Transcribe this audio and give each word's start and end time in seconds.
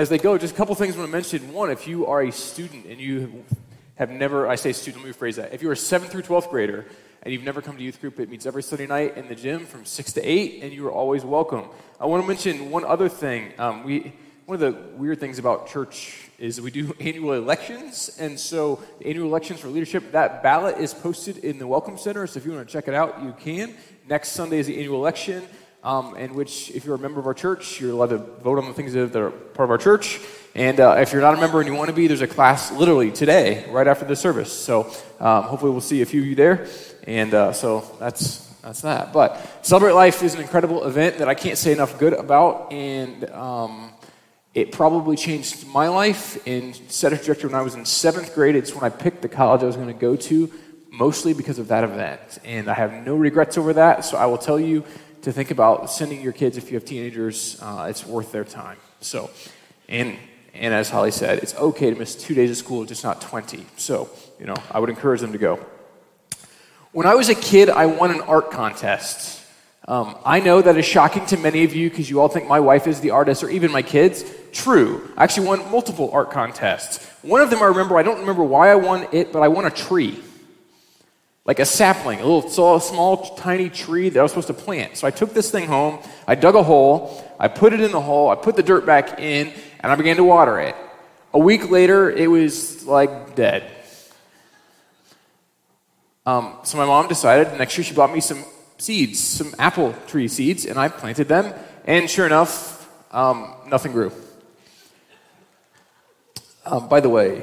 as 0.00 0.08
they 0.08 0.16
go, 0.16 0.38
just 0.38 0.54
a 0.54 0.56
couple 0.56 0.74
things 0.74 0.94
I 0.94 1.00
want 1.00 1.10
to 1.10 1.12
mention. 1.12 1.52
One, 1.52 1.70
if 1.70 1.86
you 1.86 2.06
are 2.06 2.22
a 2.22 2.32
student 2.32 2.86
and 2.86 2.98
you 2.98 3.44
have 3.96 4.08
never, 4.08 4.48
I 4.48 4.54
say 4.54 4.72
student, 4.72 5.04
let 5.04 5.08
me 5.08 5.12
rephrase 5.12 5.36
that. 5.36 5.52
If 5.52 5.60
you're 5.60 5.72
a 5.72 5.76
7th 5.76 6.08
through 6.08 6.22
12th 6.22 6.48
grader 6.48 6.86
and 7.22 7.34
you've 7.34 7.42
never 7.42 7.60
come 7.60 7.76
to 7.76 7.82
youth 7.82 8.00
group, 8.00 8.18
it 8.18 8.30
meets 8.30 8.46
every 8.46 8.62
Sunday 8.62 8.86
night 8.86 9.18
in 9.18 9.28
the 9.28 9.34
gym 9.34 9.66
from 9.66 9.84
6 9.84 10.12
to 10.14 10.22
8, 10.22 10.62
and 10.62 10.72
you 10.72 10.86
are 10.86 10.90
always 10.90 11.22
welcome. 11.22 11.66
I 12.00 12.06
want 12.06 12.22
to 12.22 12.26
mention 12.26 12.70
one 12.70 12.82
other 12.86 13.10
thing. 13.10 13.52
Um, 13.58 13.84
we, 13.84 14.14
one 14.46 14.54
of 14.54 14.60
the 14.60 14.96
weird 14.96 15.20
things 15.20 15.38
about 15.38 15.68
church 15.68 16.30
is 16.38 16.58
we 16.62 16.70
do 16.70 16.96
annual 17.00 17.34
elections, 17.34 18.16
and 18.18 18.40
so 18.40 18.82
annual 19.04 19.28
elections 19.28 19.60
for 19.60 19.68
leadership, 19.68 20.12
that 20.12 20.42
ballot 20.42 20.78
is 20.78 20.94
posted 20.94 21.36
in 21.44 21.58
the 21.58 21.66
Welcome 21.66 21.98
Center, 21.98 22.26
so 22.26 22.38
if 22.38 22.46
you 22.46 22.52
want 22.52 22.66
to 22.66 22.72
check 22.72 22.88
it 22.88 22.94
out, 22.94 23.22
you 23.22 23.34
can. 23.38 23.74
Next 24.08 24.30
Sunday 24.30 24.60
is 24.60 24.66
the 24.66 24.78
annual 24.78 24.96
election, 24.96 25.44
um, 25.82 26.16
in 26.16 26.34
which, 26.34 26.70
if 26.72 26.84
you're 26.84 26.94
a 26.94 26.98
member 26.98 27.20
of 27.20 27.26
our 27.26 27.34
church, 27.34 27.80
you're 27.80 27.92
allowed 27.92 28.10
to 28.10 28.18
vote 28.18 28.58
on 28.58 28.66
the 28.66 28.74
things 28.74 28.92
that 28.92 29.16
are 29.16 29.30
part 29.30 29.66
of 29.66 29.70
our 29.70 29.78
church. 29.78 30.20
And 30.54 30.80
uh, 30.80 30.96
if 30.98 31.12
you're 31.12 31.22
not 31.22 31.34
a 31.34 31.40
member 31.40 31.60
and 31.60 31.68
you 31.68 31.74
want 31.74 31.88
to 31.88 31.94
be, 31.94 32.06
there's 32.06 32.20
a 32.22 32.26
class 32.26 32.72
literally 32.72 33.10
today, 33.10 33.64
right 33.70 33.86
after 33.86 34.04
the 34.04 34.16
service. 34.16 34.52
So 34.52 34.92
um, 35.20 35.44
hopefully 35.44 35.70
we'll 35.70 35.80
see 35.80 36.02
a 36.02 36.06
few 36.06 36.20
of 36.20 36.26
you 36.26 36.34
there. 36.34 36.66
And 37.04 37.32
uh, 37.32 37.52
so 37.52 37.84
that's 37.98 38.46
that's 38.62 38.82
that. 38.82 39.12
But 39.12 39.40
Celebrate 39.62 39.92
Life 39.92 40.22
is 40.22 40.34
an 40.34 40.40
incredible 40.40 40.84
event 40.84 41.18
that 41.18 41.28
I 41.28 41.34
can't 41.34 41.56
say 41.56 41.72
enough 41.72 41.98
good 41.98 42.12
about, 42.12 42.72
and 42.72 43.30
um, 43.30 43.92
it 44.52 44.72
probably 44.72 45.16
changed 45.16 45.66
my 45.66 45.88
life 45.88 46.46
and 46.46 46.76
set 46.88 47.12
a 47.12 47.16
trajectory 47.16 47.48
when 47.48 47.58
I 47.58 47.62
was 47.62 47.74
in 47.74 47.86
seventh 47.86 48.34
grade. 48.34 48.56
It's 48.56 48.74
when 48.74 48.84
I 48.84 48.90
picked 48.90 49.22
the 49.22 49.28
college 49.28 49.62
I 49.62 49.66
was 49.66 49.76
going 49.76 49.88
to 49.88 49.94
go 49.94 50.14
to, 50.14 50.52
mostly 50.90 51.32
because 51.32 51.58
of 51.58 51.68
that 51.68 51.84
event. 51.84 52.38
And 52.44 52.68
I 52.68 52.74
have 52.74 52.92
no 52.92 53.14
regrets 53.14 53.56
over 53.56 53.72
that, 53.74 54.04
so 54.04 54.18
I 54.18 54.26
will 54.26 54.38
tell 54.38 54.60
you 54.60 54.84
to 55.22 55.32
think 55.32 55.50
about 55.50 55.90
sending 55.90 56.20
your 56.20 56.32
kids 56.32 56.56
if 56.56 56.70
you 56.70 56.76
have 56.76 56.84
teenagers. 56.84 57.58
Uh, 57.60 57.86
it's 57.90 58.06
worth 58.06 58.32
their 58.32 58.44
time. 58.44 58.78
So, 59.00 59.30
and 59.88 60.16
and 60.54 60.74
as 60.74 60.90
Holly 60.90 61.10
said, 61.10 61.38
it's 61.38 61.54
okay 61.54 61.90
to 61.90 61.96
miss 61.96 62.14
two 62.14 62.34
days 62.34 62.50
of 62.50 62.56
school, 62.56 62.84
just 62.84 63.04
not 63.04 63.20
20. 63.20 63.64
So, 63.76 64.10
you 64.38 64.46
know, 64.46 64.56
I 64.70 64.80
would 64.80 64.90
encourage 64.90 65.20
them 65.20 65.32
to 65.32 65.38
go. 65.38 65.64
When 66.92 67.06
I 67.06 67.14
was 67.14 67.28
a 67.28 67.34
kid, 67.34 67.70
I 67.70 67.86
won 67.86 68.10
an 68.10 68.20
art 68.22 68.50
contest. 68.50 69.44
Um, 69.86 70.16
I 70.24 70.40
know 70.40 70.60
that 70.60 70.76
is 70.76 70.84
shocking 70.84 71.24
to 71.26 71.36
many 71.36 71.64
of 71.64 71.74
you 71.74 71.88
because 71.88 72.10
you 72.10 72.20
all 72.20 72.28
think 72.28 72.48
my 72.48 72.60
wife 72.60 72.86
is 72.86 73.00
the 73.00 73.10
artist 73.10 73.42
or 73.42 73.50
even 73.50 73.70
my 73.70 73.82
kids. 73.82 74.24
True. 74.52 75.08
I 75.16 75.24
actually 75.24 75.46
won 75.46 75.70
multiple 75.70 76.10
art 76.12 76.30
contests. 76.30 77.06
One 77.22 77.40
of 77.40 77.50
them 77.50 77.62
I 77.62 77.66
remember, 77.66 77.96
I 77.96 78.02
don't 78.02 78.20
remember 78.20 78.42
why 78.42 78.70
I 78.70 78.74
won 78.74 79.06
it, 79.12 79.32
but 79.32 79.40
I 79.40 79.48
won 79.48 79.66
a 79.66 79.70
tree. 79.70 80.20
Like 81.50 81.58
a 81.58 81.66
sapling, 81.66 82.20
a 82.20 82.22
little 82.22 82.48
small, 82.48 82.78
small, 82.78 83.34
tiny 83.34 83.70
tree 83.70 84.08
that 84.08 84.20
I 84.20 84.22
was 84.22 84.30
supposed 84.30 84.46
to 84.46 84.54
plant. 84.54 84.96
So 84.96 85.08
I 85.08 85.10
took 85.10 85.34
this 85.34 85.50
thing 85.50 85.66
home, 85.66 85.98
I 86.24 86.36
dug 86.36 86.54
a 86.54 86.62
hole, 86.62 87.26
I 87.40 87.48
put 87.48 87.72
it 87.72 87.80
in 87.80 87.90
the 87.90 88.00
hole, 88.00 88.28
I 88.28 88.36
put 88.36 88.54
the 88.54 88.62
dirt 88.62 88.86
back 88.86 89.18
in, 89.18 89.52
and 89.80 89.90
I 89.90 89.96
began 89.96 90.14
to 90.18 90.22
water 90.22 90.60
it. 90.60 90.76
A 91.34 91.40
week 91.40 91.68
later, 91.68 92.08
it 92.08 92.28
was 92.28 92.86
like 92.86 93.34
dead. 93.34 93.68
Um, 96.24 96.54
so 96.62 96.78
my 96.78 96.86
mom 96.86 97.08
decided 97.08 97.58
next 97.58 97.76
year 97.76 97.84
she 97.84 97.94
bought 97.94 98.12
me 98.12 98.20
some 98.20 98.44
seeds, 98.78 99.18
some 99.18 99.52
apple 99.58 99.92
tree 100.06 100.28
seeds, 100.28 100.66
and 100.66 100.78
I 100.78 100.86
planted 100.86 101.26
them. 101.26 101.52
And 101.84 102.08
sure 102.08 102.26
enough, 102.26 102.88
um, 103.10 103.54
nothing 103.66 103.90
grew. 103.90 104.12
Um, 106.64 106.88
by 106.88 107.00
the 107.00 107.08
way, 107.08 107.42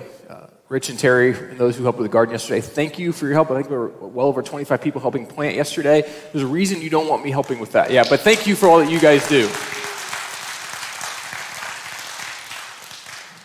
Rich 0.70 0.90
and 0.90 1.00
Terry 1.00 1.32
and 1.32 1.58
those 1.58 1.78
who 1.78 1.84
helped 1.84 1.98
with 1.98 2.08
the 2.08 2.12
garden 2.12 2.34
yesterday, 2.34 2.60
thank 2.60 3.00
you 3.00 3.14
for 3.14 3.26
your 3.26 3.36
help. 3.36 3.50
I 3.52 3.56
think 3.56 3.70
there 3.70 3.80
were 3.80 3.88
well 3.88 4.28
over 4.28 4.42
25 4.42 4.82
people 4.82 5.00
helping 5.00 5.26
plant 5.26 5.56
yesterday. 5.56 6.02
There's 6.34 6.44
a 6.44 6.48
reason 6.48 6.82
you 6.82 6.90
don't 6.90 7.08
want 7.08 7.24
me 7.24 7.32
helping 7.32 7.60
with 7.60 7.72
that. 7.72 7.90
Yeah, 7.90 8.04
but 8.10 8.20
thank 8.20 8.46
you 8.46 8.56
for 8.56 8.68
all 8.68 8.80
that 8.80 8.92
you 8.92 9.00
guys 9.00 9.28
do. 9.30 9.48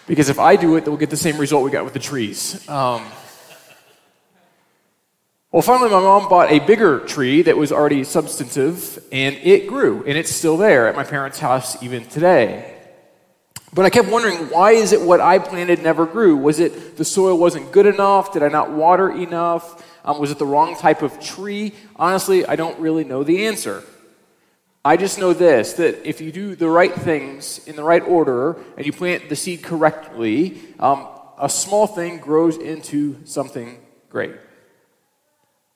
Because 0.09 0.28
if 0.28 0.41
I 0.41 0.56
do 0.56 0.75
it, 0.75 0.81
then 0.81 0.91
we'll 0.91 0.98
get 0.98 1.11
the 1.11 1.17
same 1.17 1.39
result 1.39 1.65
we 1.65 1.70
got 1.70 1.84
with 1.84 1.93
the 1.93 2.00
trees. 2.00 2.69
Um, 2.69 3.06
well, 5.53 5.62
finally, 5.62 5.91
my 5.91 6.00
mom 6.00 6.28
bought 6.28 6.50
a 6.50 6.59
bigger 6.59 7.00
tree 7.00 7.43
that 7.43 7.56
was 7.56 7.71
already 7.71 8.03
substantive, 8.03 8.99
and 9.12 9.37
it 9.37 9.69
grew, 9.69 10.03
and 10.05 10.19
it's 10.19 10.32
still 10.32 10.56
there 10.56 10.88
at 10.88 10.97
my 10.97 11.05
parents' 11.05 11.38
house 11.38 11.81
even 11.84 12.05
today. 12.06 12.72
But 13.75 13.87
I 13.87 13.91
kept 13.91 14.09
wondering, 14.09 14.50
why 14.50 14.72
is 14.72 14.93
it 14.93 15.00
what 15.00 15.21
I 15.21 15.38
planted 15.38 15.83
never 15.83 16.05
grew? 16.05 16.37
Was 16.37 16.60
it 16.60 16.97
the 16.99 17.05
soil 17.05 17.38
wasn't 17.38 17.72
good 17.72 17.87
enough? 17.87 18.33
Did 18.33 18.43
I 18.43 18.49
not 18.49 18.71
water 18.71 19.10
enough? 19.10 19.83
Um, 20.05 20.19
was 20.19 20.31
it 20.31 20.38
the 20.38 20.47
wrong 20.47 20.77
type 20.77 21.00
of 21.00 21.19
tree? 21.21 21.72
Honestly, 21.97 22.44
I 22.44 22.56
don't 22.56 22.78
really 22.78 23.05
know 23.05 23.25
the 23.25 23.47
answer. 23.47 23.82
I 24.84 24.97
just 24.97 25.19
know 25.19 25.32
this 25.32 25.75
that 25.75 26.06
if 26.06 26.21
you 26.21 26.32
do 26.32 26.55
the 26.55 26.69
right 26.69 26.93
things 26.93 27.66
in 27.66 27.77
the 27.77 27.84
right 27.84 28.03
order 28.03 28.59
and 28.77 28.84
you 28.84 28.93
plant 28.93 29.28
the 29.28 29.37
seed 29.37 29.62
correctly, 29.62 30.61
um, 30.78 31.09
a 31.38 31.49
small 31.49 31.87
thing 31.87 32.19
grows 32.19 32.56
into 32.56 33.25
something 33.25 33.78
great. 34.11 34.32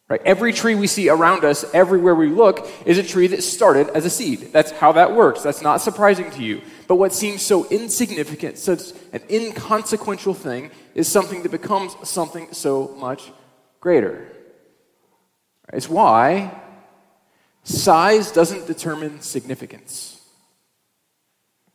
Right? 0.09 0.21
Every 0.25 0.53
tree 0.53 0.77
we 0.77 0.87
see 0.87 1.09
around 1.09 1.45
us, 1.45 1.65
everywhere 1.75 2.15
we 2.15 2.29
look, 2.29 2.69
is 2.87 2.97
a 2.97 3.03
tree 3.03 3.27
that 3.29 3.43
started 3.43 3.89
as 3.89 4.05
a 4.05 4.11
seed. 4.11 4.53
That's 4.53 4.71
how 4.71 4.93
that 4.93 5.13
works. 5.13 5.43
That's 5.43 5.63
not 5.63 5.81
surprising 5.81 6.31
to 6.33 6.43
you. 6.43 6.63
But 6.87 6.95
what 6.97 7.13
seems 7.13 7.43
so 7.43 7.67
insignificant, 7.69 8.59
such 8.59 8.93
an 9.13 9.23
inconsequential 9.29 10.35
thing, 10.35 10.71
is 10.95 11.09
something 11.09 11.43
that 11.43 11.51
becomes 11.51 11.97
something 12.09 12.53
so 12.53 12.95
much 12.99 13.33
greater. 13.81 14.29
It's 15.73 15.89
why 15.89 16.63
Size 17.67 18.31
doesn't 18.31 18.69
determine 18.69 19.21
significance. 19.21 20.21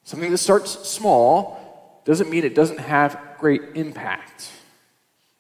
Something 0.04 0.32
that 0.32 0.38
starts 0.38 0.88
small 0.88 2.02
doesn't 2.06 2.30
mean 2.30 2.46
it 2.46 2.56
doesn't 2.56 2.80
have 2.80 3.20
great 3.40 3.62
impact. 3.76 4.50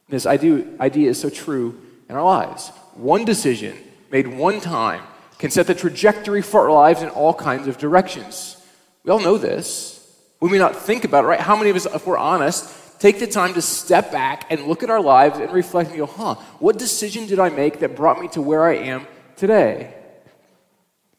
This 0.09 0.25
idea, 0.25 0.65
is 1.09 1.21
so 1.21 1.29
true 1.29 1.81
in 2.09 2.15
our 2.17 2.23
lives. 2.23 2.73
One 2.95 3.25
decision 3.25 3.77
made 4.11 4.27
one 4.27 4.59
time 4.59 5.03
can 5.39 5.51
set 5.51 5.67
the 5.67 5.75
trajectory 5.75 6.41
for 6.41 6.61
our 6.61 6.71
lives 6.71 7.01
in 7.01 7.09
all 7.09 7.33
kinds 7.33 7.67
of 7.67 7.77
directions. 7.77 8.57
We 9.03 9.11
all 9.11 9.19
know 9.19 9.37
this. 9.37 9.97
We 10.39 10.49
may 10.49 10.57
not 10.57 10.75
think 10.75 11.03
about 11.03 11.23
it, 11.23 11.27
right? 11.27 11.39
How 11.39 11.55
many 11.55 11.69
of 11.69 11.75
us, 11.75 11.85
if 11.85 12.05
we're 12.05 12.17
honest, 12.17 12.99
take 12.99 13.19
the 13.19 13.27
time 13.27 13.53
to 13.55 13.61
step 13.61 14.11
back 14.11 14.51
and 14.51 14.67
look 14.67 14.83
at 14.83 14.89
our 14.89 15.01
lives 15.01 15.39
and 15.39 15.51
reflect 15.51 15.89
and 15.89 15.97
go, 15.97 16.05
huh, 16.05 16.35
what 16.59 16.77
decision 16.77 17.25
did 17.25 17.39
I 17.39 17.49
make 17.49 17.79
that 17.79 17.95
brought 17.95 18.19
me 18.19 18.27
to 18.29 18.41
where 18.41 18.63
I 18.63 18.75
am 18.75 19.07
today? 19.35 19.93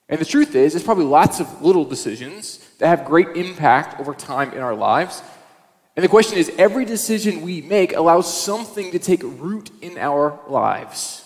And 0.09 0.21
the 0.21 0.25
truth 0.25 0.54
is, 0.54 0.72
there's 0.72 0.84
probably 0.84 1.06
lots 1.06 1.41
of 1.41 1.62
little 1.62 1.84
decisions 1.84 2.59
that 2.78 2.87
have 2.87 3.06
great 3.06 3.28
impact 3.37 3.99
over 3.99 4.15
time 4.15 4.53
in 4.53 4.60
our 4.60 4.75
lives. 4.75 5.22
And 5.97 6.04
the 6.04 6.09
question 6.09 6.39
is 6.39 6.53
every 6.59 6.84
decision 6.84 7.43
we 7.43 7.62
make 7.62 7.94
allows 7.94 8.33
something 8.33 8.91
to 8.93 8.99
take 8.99 9.22
root 9.22 9.71
in 9.81 9.99
our 9.99 10.39
lives. 10.49 11.22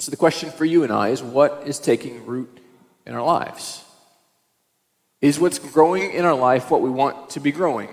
And 0.00 0.04
so 0.06 0.10
the 0.10 0.16
question 0.16 0.50
for 0.50 0.64
you 0.64 0.82
and 0.82 0.90
I 0.90 1.10
is 1.10 1.22
what 1.22 1.64
is 1.66 1.78
taking 1.78 2.24
root 2.24 2.58
in 3.04 3.12
our 3.12 3.22
lives? 3.22 3.84
Is 5.20 5.38
what's 5.38 5.58
growing 5.58 6.12
in 6.12 6.24
our 6.24 6.34
life 6.34 6.70
what 6.70 6.80
we 6.80 6.88
want 6.88 7.28
to 7.30 7.40
be 7.40 7.52
growing? 7.52 7.90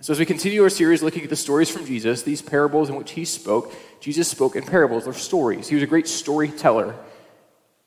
So, 0.00 0.12
as 0.12 0.18
we 0.18 0.26
continue 0.26 0.64
our 0.64 0.70
series 0.70 1.04
looking 1.04 1.22
at 1.22 1.30
the 1.30 1.36
stories 1.36 1.70
from 1.70 1.86
Jesus, 1.86 2.24
these 2.24 2.42
parables 2.42 2.90
in 2.90 2.96
which 2.96 3.12
he 3.12 3.24
spoke, 3.24 3.72
Jesus 4.00 4.26
spoke 4.26 4.56
in 4.56 4.64
parables 4.64 5.06
or 5.06 5.12
stories. 5.12 5.68
He 5.68 5.76
was 5.76 5.84
a 5.84 5.86
great 5.86 6.08
storyteller. 6.08 6.96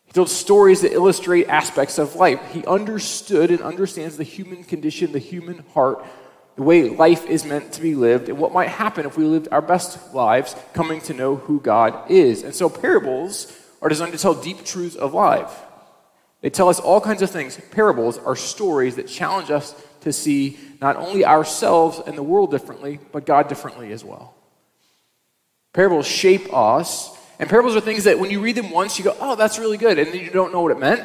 He 0.05 0.13
told 0.13 0.29
stories 0.29 0.83
that 0.83 0.93
illustrate 0.93 1.49
aspects 1.49 1.97
of 1.97 2.15
life. 2.15 2.39
He 2.53 2.65
understood 2.65 3.51
and 3.51 3.59
understands 3.59 4.15
the 4.15 4.23
human 4.23 4.63
condition, 4.63 5.11
the 5.11 5.19
human 5.19 5.65
heart, 5.73 6.05
the 6.55 6.63
way 6.63 6.89
life 6.89 7.25
is 7.25 7.45
meant 7.45 7.73
to 7.73 7.81
be 7.81 7.95
lived, 7.95 8.29
and 8.29 8.37
what 8.37 8.53
might 8.53 8.69
happen 8.69 9.05
if 9.05 9.17
we 9.17 9.23
lived 9.23 9.47
our 9.51 9.61
best 9.61 10.13
lives 10.13 10.55
coming 10.73 11.01
to 11.01 11.13
know 11.13 11.35
who 11.35 11.59
God 11.59 12.11
is. 12.11 12.43
And 12.43 12.53
so 12.53 12.69
parables 12.69 13.57
are 13.81 13.89
designed 13.89 14.11
to 14.13 14.17
tell 14.17 14.33
deep 14.33 14.63
truths 14.63 14.95
of 14.95 15.13
life. 15.13 15.51
They 16.41 16.49
tell 16.49 16.69
us 16.69 16.79
all 16.79 16.99
kinds 16.99 17.21
of 17.21 17.29
things. 17.29 17.59
Parables 17.71 18.17
are 18.17 18.35
stories 18.35 18.95
that 18.95 19.07
challenge 19.07 19.51
us 19.51 19.75
to 20.01 20.11
see 20.11 20.57
not 20.81 20.95
only 20.95 21.23
ourselves 21.23 22.01
and 22.05 22.17
the 22.17 22.23
world 22.23 22.51
differently, 22.51 22.99
but 23.11 23.25
God 23.25 23.47
differently 23.47 23.91
as 23.91 24.03
well. 24.03 24.33
Parables 25.73 26.07
shape 26.07 26.53
us 26.53 27.15
and 27.41 27.49
parables 27.49 27.75
are 27.75 27.81
things 27.81 28.03
that 28.03 28.19
when 28.19 28.29
you 28.29 28.39
read 28.39 28.55
them 28.55 28.69
once, 28.69 28.99
you 28.99 29.03
go, 29.03 29.17
oh, 29.19 29.35
that's 29.35 29.57
really 29.57 29.77
good, 29.77 29.97
and 29.97 30.13
then 30.13 30.23
you 30.23 30.29
don't 30.29 30.53
know 30.53 30.61
what 30.61 30.71
it 30.71 30.79
meant. 30.79 31.03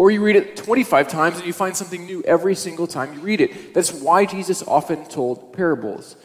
Or 0.00 0.10
you 0.10 0.24
read 0.24 0.36
it 0.36 0.56
25 0.56 1.08
times 1.08 1.36
and 1.36 1.46
you 1.46 1.52
find 1.52 1.76
something 1.76 2.06
new 2.06 2.22
every 2.22 2.54
single 2.54 2.86
time 2.86 3.12
you 3.12 3.20
read 3.20 3.42
it. 3.42 3.74
That's 3.74 3.92
why 3.92 4.24
Jesus 4.24 4.62
often 4.62 5.04
told 5.04 5.52
parables. 5.52 6.16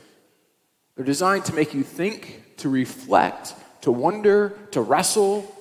They're 0.95 1.03
designed 1.03 1.43
to 1.43 1.53
make 1.53 1.73
you 1.73 1.83
think, 1.83 2.55
to 2.59 2.69
reflect, 2.69 3.53
to 3.81 3.91
wonder, 3.91 4.57
to 4.71 4.79
wrestle, 4.79 5.53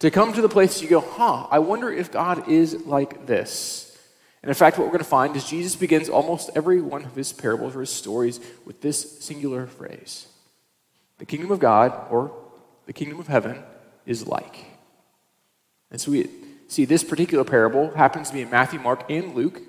to 0.00 0.10
come 0.10 0.34
to 0.34 0.42
the 0.42 0.48
place 0.50 0.82
you 0.82 0.90
go, 0.90 1.00
huh, 1.00 1.46
I 1.50 1.60
wonder 1.60 1.90
if 1.90 2.12
God 2.12 2.50
is 2.50 2.84
like 2.84 3.24
this. 3.24 3.96
And 4.42 4.50
in 4.50 4.54
fact, 4.54 4.76
what 4.76 4.84
we're 4.84 4.92
going 4.92 4.98
to 4.98 5.04
find 5.04 5.34
is 5.36 5.48
Jesus 5.48 5.76
begins 5.76 6.10
almost 6.10 6.50
every 6.54 6.82
one 6.82 7.06
of 7.06 7.14
his 7.14 7.32
parables 7.32 7.74
or 7.76 7.80
his 7.80 7.88
stories 7.88 8.40
with 8.66 8.82
this 8.82 9.24
singular 9.24 9.66
phrase 9.66 10.26
The 11.16 11.24
kingdom 11.24 11.50
of 11.50 11.60
God, 11.60 12.08
or 12.10 12.30
the 12.84 12.92
kingdom 12.92 13.18
of 13.18 13.26
heaven 13.26 13.58
is 14.04 14.26
like. 14.26 14.66
And 15.90 15.98
so 15.98 16.10
we 16.10 16.28
See, 16.70 16.84
this 16.84 17.02
particular 17.02 17.42
parable 17.42 17.90
happens 17.96 18.28
to 18.28 18.34
be 18.34 18.42
in 18.42 18.48
Matthew, 18.48 18.78
Mark, 18.78 19.10
and 19.10 19.34
Luke. 19.34 19.60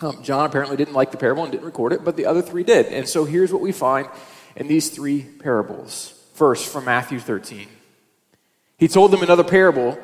Um, 0.00 0.22
John 0.22 0.46
apparently 0.46 0.76
didn't 0.76 0.94
like 0.94 1.10
the 1.10 1.16
parable 1.16 1.42
and 1.42 1.50
didn't 1.50 1.64
record 1.64 1.92
it, 1.92 2.04
but 2.04 2.16
the 2.16 2.26
other 2.26 2.40
three 2.40 2.62
did. 2.62 2.86
And 2.86 3.08
so 3.08 3.24
here's 3.24 3.52
what 3.52 3.60
we 3.60 3.72
find 3.72 4.06
in 4.54 4.68
these 4.68 4.90
three 4.90 5.22
parables. 5.22 6.14
First, 6.34 6.72
from 6.72 6.84
Matthew 6.84 7.18
13. 7.18 7.66
He 8.78 8.86
told 8.86 9.10
them 9.10 9.22
another 9.22 9.42
parable 9.42 9.98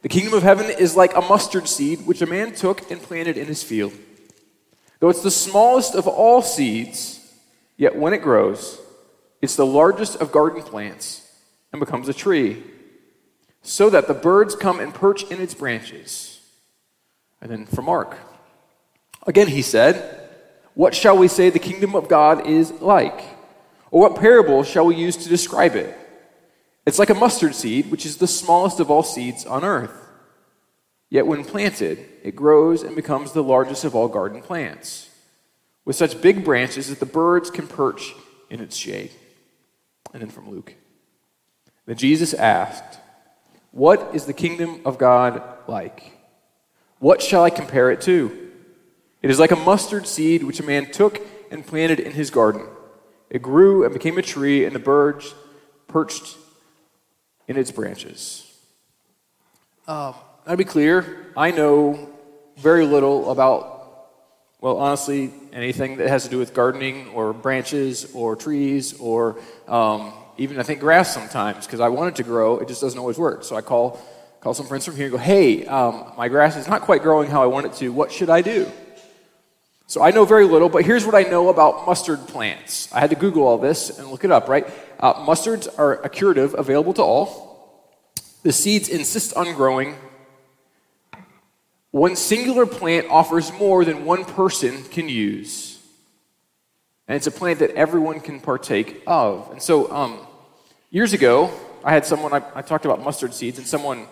The 0.00 0.08
kingdom 0.08 0.32
of 0.32 0.42
heaven 0.42 0.70
is 0.70 0.96
like 0.96 1.14
a 1.14 1.20
mustard 1.20 1.68
seed, 1.68 2.06
which 2.06 2.22
a 2.22 2.26
man 2.26 2.54
took 2.54 2.90
and 2.90 2.98
planted 2.98 3.36
in 3.36 3.46
his 3.46 3.62
field. 3.62 3.92
Though 5.00 5.10
it's 5.10 5.22
the 5.22 5.30
smallest 5.30 5.94
of 5.94 6.08
all 6.08 6.40
seeds, 6.40 7.20
yet 7.76 7.94
when 7.94 8.14
it 8.14 8.22
grows, 8.22 8.80
it's 9.42 9.56
the 9.56 9.66
largest 9.66 10.16
of 10.16 10.32
garden 10.32 10.62
plants 10.62 11.30
and 11.72 11.78
becomes 11.78 12.08
a 12.08 12.14
tree, 12.14 12.62
so 13.66 13.90
that 13.90 14.06
the 14.06 14.14
birds 14.14 14.54
come 14.54 14.78
and 14.78 14.94
perch 14.94 15.24
in 15.24 15.40
its 15.40 15.54
branches. 15.54 16.40
And 17.40 17.50
then 17.50 17.66
from 17.66 17.86
Mark. 17.86 18.16
Again, 19.26 19.48
he 19.48 19.62
said, 19.62 20.28
What 20.74 20.94
shall 20.94 21.18
we 21.18 21.28
say 21.28 21.50
the 21.50 21.58
kingdom 21.58 21.94
of 21.94 22.08
God 22.08 22.46
is 22.46 22.70
like? 22.80 23.20
Or 23.90 24.00
what 24.00 24.20
parable 24.20 24.62
shall 24.62 24.86
we 24.86 24.94
use 24.94 25.16
to 25.16 25.28
describe 25.28 25.74
it? 25.74 25.96
It's 26.86 27.00
like 27.00 27.10
a 27.10 27.14
mustard 27.14 27.54
seed, 27.56 27.90
which 27.90 28.06
is 28.06 28.18
the 28.18 28.28
smallest 28.28 28.78
of 28.78 28.90
all 28.90 29.02
seeds 29.02 29.44
on 29.44 29.64
earth. 29.64 29.92
Yet 31.10 31.26
when 31.26 31.44
planted, 31.44 32.04
it 32.22 32.36
grows 32.36 32.84
and 32.84 32.94
becomes 32.94 33.32
the 33.32 33.42
largest 33.42 33.84
of 33.84 33.96
all 33.96 34.08
garden 34.08 34.42
plants, 34.42 35.08
with 35.84 35.96
such 35.96 36.20
big 36.20 36.44
branches 36.44 36.88
that 36.88 37.00
the 37.00 37.06
birds 37.06 37.50
can 37.50 37.66
perch 37.66 38.14
in 38.48 38.60
its 38.60 38.76
shade. 38.76 39.10
And 40.12 40.22
then 40.22 40.30
from 40.30 40.50
Luke. 40.50 40.74
Then 41.86 41.96
Jesus 41.96 42.32
asked, 42.32 43.00
What 43.76 44.14
is 44.14 44.24
the 44.24 44.32
kingdom 44.32 44.80
of 44.86 44.96
God 44.96 45.42
like? 45.66 46.16
What 46.98 47.20
shall 47.20 47.44
I 47.44 47.50
compare 47.50 47.90
it 47.90 48.00
to? 48.02 48.50
It 49.20 49.28
is 49.28 49.38
like 49.38 49.50
a 49.50 49.56
mustard 49.56 50.06
seed 50.06 50.44
which 50.44 50.60
a 50.60 50.62
man 50.62 50.90
took 50.90 51.20
and 51.50 51.66
planted 51.66 52.00
in 52.00 52.12
his 52.12 52.30
garden. 52.30 52.68
It 53.28 53.42
grew 53.42 53.84
and 53.84 53.92
became 53.92 54.16
a 54.16 54.22
tree, 54.22 54.64
and 54.64 54.74
the 54.74 54.78
birds 54.78 55.34
perched 55.88 56.38
in 57.48 57.58
its 57.58 57.70
branches. 57.70 58.50
Uh, 59.86 60.14
I'll 60.46 60.56
be 60.56 60.64
clear, 60.64 61.26
I 61.36 61.50
know 61.50 62.08
very 62.56 62.86
little 62.86 63.30
about, 63.30 64.08
well, 64.58 64.78
honestly, 64.78 65.34
anything 65.52 65.98
that 65.98 66.08
has 66.08 66.24
to 66.24 66.30
do 66.30 66.38
with 66.38 66.54
gardening 66.54 67.08
or 67.08 67.34
branches 67.34 68.10
or 68.14 68.36
trees 68.36 68.98
or 68.98 69.38
um, 69.68 70.14
even, 70.38 70.58
I 70.58 70.62
think, 70.62 70.80
grass 70.80 71.12
sometimes 71.12 71.66
because 71.66 71.80
I 71.80 71.88
want 71.88 72.08
it 72.10 72.16
to 72.16 72.22
grow. 72.22 72.58
It 72.58 72.68
just 72.68 72.80
doesn't 72.80 72.98
always 72.98 73.18
work. 73.18 73.44
So 73.44 73.56
I 73.56 73.62
call, 73.62 74.00
call 74.40 74.54
some 74.54 74.66
friends 74.66 74.84
from 74.84 74.96
here 74.96 75.06
and 75.06 75.12
go, 75.12 75.18
hey, 75.18 75.66
um, 75.66 76.12
my 76.16 76.28
grass 76.28 76.56
is 76.56 76.68
not 76.68 76.82
quite 76.82 77.02
growing 77.02 77.30
how 77.30 77.42
I 77.42 77.46
want 77.46 77.66
it 77.66 77.74
to. 77.74 77.90
What 77.90 78.12
should 78.12 78.30
I 78.30 78.42
do? 78.42 78.70
So 79.88 80.02
I 80.02 80.10
know 80.10 80.24
very 80.24 80.44
little, 80.44 80.68
but 80.68 80.84
here's 80.84 81.06
what 81.06 81.14
I 81.14 81.22
know 81.22 81.48
about 81.48 81.86
mustard 81.86 82.26
plants. 82.26 82.92
I 82.92 82.98
had 82.98 83.10
to 83.10 83.16
Google 83.16 83.46
all 83.46 83.56
this 83.56 83.96
and 83.98 84.08
look 84.08 84.24
it 84.24 84.32
up, 84.32 84.48
right? 84.48 84.66
Uh, 84.98 85.14
mustards 85.14 85.68
are 85.78 86.02
a 86.02 86.08
curative 86.08 86.54
available 86.58 86.92
to 86.94 87.02
all. 87.02 87.46
The 88.42 88.52
seeds 88.52 88.88
insist 88.88 89.34
on 89.34 89.54
growing. 89.54 89.96
One 91.92 92.16
singular 92.16 92.66
plant 92.66 93.06
offers 93.10 93.52
more 93.52 93.84
than 93.84 94.04
one 94.04 94.24
person 94.24 94.82
can 94.84 95.08
use. 95.08 95.65
And 97.08 97.16
it's 97.16 97.26
a 97.26 97.30
plant 97.30 97.60
that 97.60 97.70
everyone 97.70 98.20
can 98.20 98.40
partake 98.40 99.02
of. 99.06 99.48
And 99.52 99.62
so, 99.62 99.90
um, 99.92 100.26
years 100.90 101.12
ago, 101.12 101.52
I 101.84 101.92
had 101.92 102.04
someone, 102.04 102.32
I, 102.32 102.42
I 102.54 102.62
talked 102.62 102.84
about 102.84 103.02
mustard 103.02 103.32
seeds, 103.32 103.58
and 103.58 103.66
someone 103.66 104.06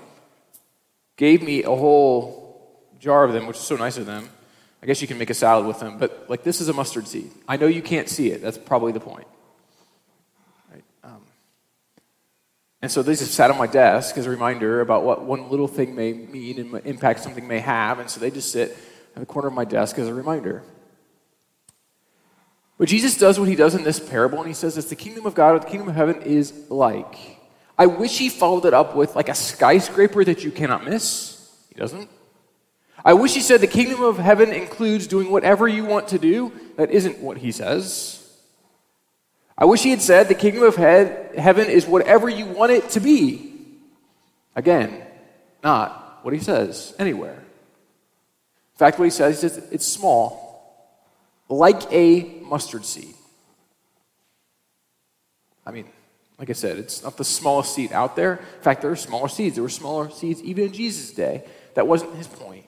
gave 1.16 1.42
me 1.42 1.64
a 1.64 1.74
whole 1.74 2.44
jar 3.00 3.24
of 3.24 3.32
them, 3.32 3.46
which 3.46 3.56
is 3.56 3.62
so 3.62 3.76
nice 3.76 3.96
of 3.96 4.06
them. 4.06 4.28
I 4.82 4.86
guess 4.86 5.00
you 5.00 5.08
can 5.08 5.18
make 5.18 5.30
a 5.30 5.34
salad 5.34 5.66
with 5.66 5.80
them, 5.80 5.98
but 5.98 6.26
like 6.28 6.42
this 6.42 6.60
is 6.60 6.68
a 6.68 6.72
mustard 6.72 7.08
seed. 7.08 7.30
I 7.48 7.56
know 7.56 7.66
you 7.66 7.82
can't 7.82 8.08
see 8.08 8.30
it. 8.30 8.42
That's 8.42 8.58
probably 8.58 8.92
the 8.92 9.00
point. 9.00 9.26
Right? 10.70 10.84
Um, 11.02 11.22
and 12.82 12.92
so 12.92 13.02
they 13.02 13.12
just 13.12 13.32
sat 13.32 13.50
on 13.50 13.56
my 13.56 13.66
desk 13.66 14.18
as 14.18 14.26
a 14.26 14.30
reminder 14.30 14.82
about 14.82 15.02
what 15.02 15.24
one 15.24 15.50
little 15.50 15.68
thing 15.68 15.94
may 15.94 16.12
mean 16.12 16.58
and 16.58 16.86
impact 16.86 17.20
something 17.20 17.48
may 17.48 17.60
have. 17.60 17.98
And 17.98 18.10
so 18.10 18.20
they 18.20 18.30
just 18.30 18.52
sit 18.52 18.76
in 19.16 19.20
the 19.20 19.26
corner 19.26 19.48
of 19.48 19.54
my 19.54 19.64
desk 19.64 19.98
as 19.98 20.06
a 20.06 20.12
reminder. 20.12 20.62
But 22.76 22.88
Jesus 22.88 23.16
does 23.16 23.38
what 23.38 23.48
he 23.48 23.54
does 23.54 23.74
in 23.74 23.84
this 23.84 24.00
parable, 24.00 24.38
and 24.38 24.48
he 24.48 24.54
says, 24.54 24.76
It's 24.76 24.88
the 24.88 24.96
kingdom 24.96 25.26
of 25.26 25.34
God 25.34 25.54
or 25.54 25.58
the 25.60 25.66
kingdom 25.66 25.88
of 25.88 25.94
heaven 25.94 26.22
is 26.22 26.52
like. 26.70 27.38
I 27.78 27.86
wish 27.86 28.18
he 28.18 28.28
followed 28.28 28.66
it 28.66 28.74
up 28.74 28.94
with 28.94 29.16
like 29.16 29.28
a 29.28 29.34
skyscraper 29.34 30.24
that 30.24 30.44
you 30.44 30.50
cannot 30.50 30.84
miss. 30.84 31.50
He 31.68 31.74
doesn't. 31.74 32.08
I 33.04 33.12
wish 33.14 33.34
he 33.34 33.40
said 33.40 33.60
the 33.60 33.66
kingdom 33.66 34.02
of 34.02 34.16
heaven 34.16 34.52
includes 34.52 35.06
doing 35.06 35.30
whatever 35.30 35.68
you 35.68 35.84
want 35.84 36.08
to 36.08 36.18
do. 36.18 36.52
That 36.76 36.90
isn't 36.90 37.18
what 37.18 37.36
he 37.36 37.52
says. 37.52 38.20
I 39.56 39.66
wish 39.66 39.82
he 39.82 39.90
had 39.90 40.02
said 40.02 40.28
the 40.28 40.34
kingdom 40.34 40.64
of 40.64 40.76
he- 40.76 41.40
heaven 41.40 41.68
is 41.68 41.86
whatever 41.86 42.28
you 42.28 42.46
want 42.46 42.72
it 42.72 42.88
to 42.90 43.00
be. 43.00 43.52
Again, 44.56 45.02
not 45.62 46.20
what 46.22 46.34
he 46.34 46.40
says 46.40 46.94
anywhere. 46.98 47.34
In 47.34 48.78
fact, 48.78 48.98
what 48.98 49.04
he 49.04 49.10
says, 49.10 49.40
says 49.40 49.58
it's 49.70 49.86
small, 49.86 50.43
like 51.48 51.82
a 51.92 52.40
mustard 52.42 52.84
seed. 52.84 53.14
I 55.66 55.70
mean, 55.70 55.86
like 56.38 56.50
I 56.50 56.52
said, 56.52 56.78
it's 56.78 57.02
not 57.02 57.16
the 57.16 57.24
smallest 57.24 57.74
seed 57.74 57.92
out 57.92 58.16
there. 58.16 58.34
In 58.56 58.62
fact, 58.62 58.82
there 58.82 58.90
are 58.90 58.96
smaller 58.96 59.28
seeds. 59.28 59.54
There 59.56 59.62
were 59.62 59.68
smaller 59.68 60.10
seeds 60.10 60.42
even 60.42 60.64
in 60.64 60.72
Jesus' 60.72 61.12
day. 61.12 61.44
That 61.74 61.86
wasn't 61.86 62.14
his 62.16 62.26
point. 62.26 62.66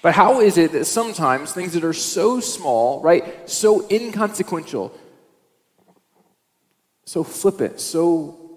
But 0.00 0.14
how 0.14 0.40
is 0.40 0.58
it 0.58 0.72
that 0.72 0.84
sometimes 0.84 1.52
things 1.52 1.72
that 1.72 1.82
are 1.82 1.92
so 1.92 2.38
small, 2.38 3.00
right, 3.02 3.50
so 3.50 3.86
inconsequential, 3.90 4.96
so 7.04 7.24
flippant, 7.24 7.80
so 7.80 8.48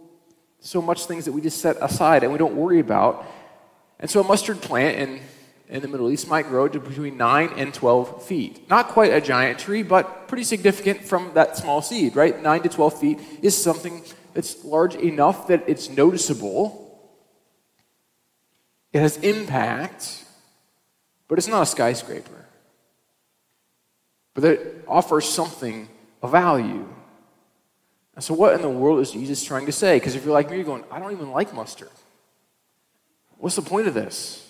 so 0.62 0.82
much 0.82 1.06
things 1.06 1.26
that 1.26 1.32
we 1.32 1.42
just 1.42 1.60
set 1.60 1.76
aside 1.82 2.24
and 2.24 2.32
we 2.32 2.38
don't 2.38 2.56
worry 2.56 2.80
about. 2.80 3.26
And 4.00 4.10
so 4.10 4.22
a 4.22 4.24
mustard 4.24 4.62
plant 4.62 4.98
in, 4.98 5.20
in 5.72 5.82
the 5.82 5.88
Middle 5.88 6.12
East 6.12 6.28
might 6.28 6.48
grow 6.48 6.68
to 6.68 6.80
between 6.80 7.18
9 7.18 7.54
and 7.58 7.74
12 7.74 8.24
feet. 8.24 8.70
Not 8.70 8.90
quite 8.90 9.12
a 9.12 9.22
giant 9.22 9.58
tree, 9.58 9.82
but 9.82 10.28
pretty 10.28 10.44
significant 10.44 11.04
from 11.04 11.32
that 11.34 11.58
small 11.58 11.82
seed, 11.82 12.16
right? 12.16 12.40
9 12.40 12.62
to 12.62 12.70
12 12.70 13.00
feet 13.00 13.20
is 13.42 13.58
something 13.58 14.04
that's 14.34 14.64
large 14.64 14.94
enough 14.96 15.48
that 15.48 15.64
it's 15.68 15.90
noticeable. 15.90 16.78
It 18.94 19.00
has 19.00 19.18
impact 19.18 20.22
but 21.32 21.38
it's 21.38 21.48
not 21.48 21.62
a 21.62 21.66
skyscraper. 21.66 22.46
But 24.34 24.44
it 24.44 24.84
offers 24.86 25.30
something 25.30 25.88
of 26.22 26.32
value. 26.32 26.86
And 28.16 28.22
so, 28.22 28.34
what 28.34 28.54
in 28.54 28.62
the 28.62 28.70
world 28.70 29.00
is 29.00 29.12
Jesus 29.12 29.42
trying 29.42 29.66
to 29.66 29.72
say? 29.72 29.96
Because 29.96 30.16
if 30.16 30.26
you're 30.26 30.34
like 30.34 30.50
me, 30.50 30.58
you're 30.58 30.66
going, 30.66 30.84
I 30.92 31.00
don't 31.00 31.14
even 31.14 31.32
like 31.32 31.54
mustard. 31.54 31.88
What's 33.38 33.56
the 33.56 33.62
point 33.62 33.88
of 33.88 33.94
this? 33.94 34.46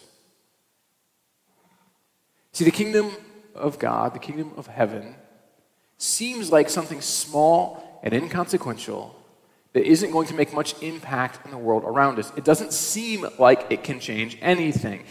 See, 2.53 2.65
the 2.65 2.71
kingdom 2.71 3.11
of 3.55 3.79
God, 3.79 4.13
the 4.13 4.19
kingdom 4.19 4.51
of 4.57 4.67
heaven, 4.67 5.15
seems 5.97 6.51
like 6.51 6.69
something 6.69 7.01
small 7.01 7.99
and 8.03 8.13
inconsequential 8.13 9.15
that 9.73 9.85
isn't 9.85 10.11
going 10.11 10.27
to 10.27 10.33
make 10.33 10.53
much 10.53 10.75
impact 10.81 11.45
in 11.45 11.51
the 11.51 11.57
world 11.57 11.83
around 11.85 12.19
us. 12.19 12.31
It 12.35 12.43
doesn't 12.43 12.73
seem 12.73 13.25
like 13.39 13.67
it 13.69 13.83
can 13.83 13.99
change 13.99 14.37
anything. 14.41 15.03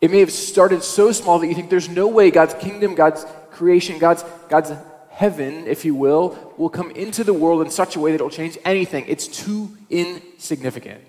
It 0.00 0.10
may 0.10 0.20
have 0.20 0.32
started 0.32 0.82
so 0.82 1.12
small 1.12 1.38
that 1.38 1.46
you 1.46 1.54
think 1.54 1.70
there's 1.70 1.88
no 1.88 2.08
way 2.08 2.30
God's 2.30 2.54
kingdom, 2.54 2.94
God's 2.94 3.24
creation, 3.52 3.98
God's, 3.98 4.24
God's 4.48 4.72
heaven, 5.10 5.66
if 5.68 5.84
you 5.84 5.94
will, 5.94 6.54
will 6.58 6.68
come 6.68 6.90
into 6.90 7.22
the 7.22 7.32
world 7.32 7.62
in 7.62 7.70
such 7.70 7.94
a 7.94 8.00
way 8.00 8.10
that 8.10 8.20
it 8.20 8.22
will 8.22 8.30
change 8.30 8.58
anything. 8.64 9.04
It's 9.06 9.28
too 9.28 9.70
insignificant. 9.88 11.00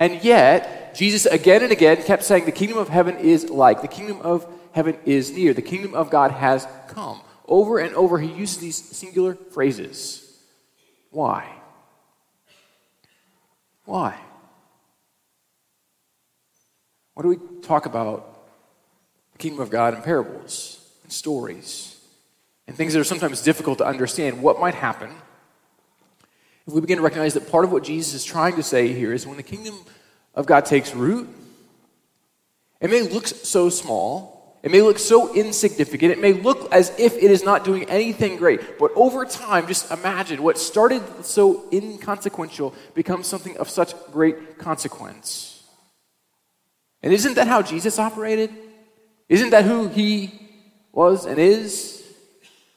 And 0.00 0.24
yet, 0.24 0.94
Jesus 0.94 1.26
again 1.26 1.62
and 1.62 1.70
again 1.70 2.02
kept 2.02 2.24
saying, 2.24 2.46
The 2.46 2.52
kingdom 2.52 2.78
of 2.78 2.88
heaven 2.88 3.18
is 3.18 3.50
like, 3.50 3.82
the 3.82 3.88
kingdom 3.88 4.20
of 4.22 4.46
heaven 4.72 4.96
is 5.04 5.30
near, 5.30 5.52
the 5.52 5.62
kingdom 5.62 5.94
of 5.94 6.10
God 6.10 6.30
has 6.30 6.66
come. 6.88 7.20
Over 7.46 7.78
and 7.78 7.94
over, 7.94 8.18
he 8.18 8.32
uses 8.32 8.58
these 8.58 8.76
singular 8.76 9.34
phrases. 9.34 10.26
Why? 11.10 11.52
Why? 13.84 14.18
Why 17.14 17.22
do 17.22 17.28
we 17.28 17.60
talk 17.60 17.86
about 17.86 18.46
the 19.32 19.38
kingdom 19.38 19.60
of 19.60 19.68
God 19.68 19.94
in 19.94 20.02
parables 20.02 20.80
and 21.02 21.12
stories 21.12 22.00
and 22.66 22.74
things 22.74 22.94
that 22.94 23.00
are 23.00 23.04
sometimes 23.04 23.42
difficult 23.42 23.78
to 23.78 23.86
understand? 23.86 24.42
What 24.42 24.60
might 24.60 24.74
happen 24.74 25.10
if 26.70 26.74
we 26.74 26.80
begin 26.80 26.98
to 26.98 27.02
recognize 27.02 27.34
that 27.34 27.50
part 27.50 27.64
of 27.64 27.72
what 27.72 27.82
Jesus 27.82 28.14
is 28.14 28.24
trying 28.24 28.54
to 28.56 28.62
say 28.62 28.92
here 28.92 29.12
is 29.12 29.26
when 29.26 29.36
the 29.36 29.42
kingdom 29.42 29.74
of 30.34 30.46
God 30.46 30.64
takes 30.64 30.94
root, 30.94 31.28
it 32.80 32.88
may 32.90 33.02
look 33.02 33.26
so 33.26 33.68
small, 33.68 34.40
It 34.62 34.70
may 34.70 34.82
look 34.82 34.98
so 34.98 35.34
insignificant. 35.34 36.12
It 36.12 36.20
may 36.20 36.34
look 36.34 36.70
as 36.72 36.92
if 36.98 37.16
it 37.16 37.30
is 37.30 37.42
not 37.42 37.64
doing 37.64 37.84
anything 37.84 38.36
great. 38.36 38.78
But 38.78 38.90
over 38.94 39.24
time, 39.24 39.66
just 39.66 39.90
imagine 39.90 40.42
what 40.42 40.58
started 40.58 41.02
so 41.24 41.64
inconsequential 41.72 42.74
becomes 42.94 43.26
something 43.26 43.56
of 43.56 43.70
such 43.70 43.94
great 44.12 44.58
consequence. 44.58 45.64
And 47.02 47.12
isn't 47.12 47.34
that 47.34 47.46
how 47.46 47.62
Jesus 47.62 47.98
operated? 47.98 48.50
Isn't 49.30 49.50
that 49.50 49.64
who 49.64 49.88
he 49.88 50.38
was 50.92 51.24
and 51.24 51.38
is? 51.38 52.04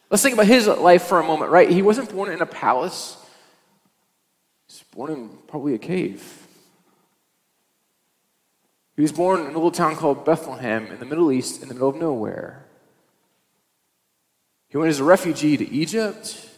Let's 0.09 0.23
think 0.23 0.35
about 0.35 0.45
his 0.45 0.67
life 0.67 1.03
for 1.03 1.19
a 1.19 1.23
moment, 1.23 1.51
right? 1.51 1.69
He 1.69 1.81
wasn't 1.81 2.13
born 2.13 2.31
in 2.31 2.41
a 2.41 2.45
palace, 2.45 3.17
born 4.95 5.11
in 5.11 5.29
probably 5.47 5.73
a 5.73 5.79
cave. 5.79 6.47
He 8.95 9.01
was 9.01 9.11
born 9.11 9.41
in 9.41 9.47
a 9.47 9.53
little 9.53 9.71
town 9.71 9.95
called 9.95 10.23
Bethlehem 10.23 10.87
in 10.87 10.99
the 10.99 11.05
Middle 11.05 11.31
East, 11.31 11.63
in 11.63 11.67
the 11.67 11.73
middle 11.73 11.89
of 11.89 11.95
nowhere. 11.95 12.65
He 14.69 14.77
went 14.77 14.89
as 14.89 14.99
a 14.99 15.03
refugee 15.03 15.57
to 15.57 15.69
Egypt. 15.71 16.49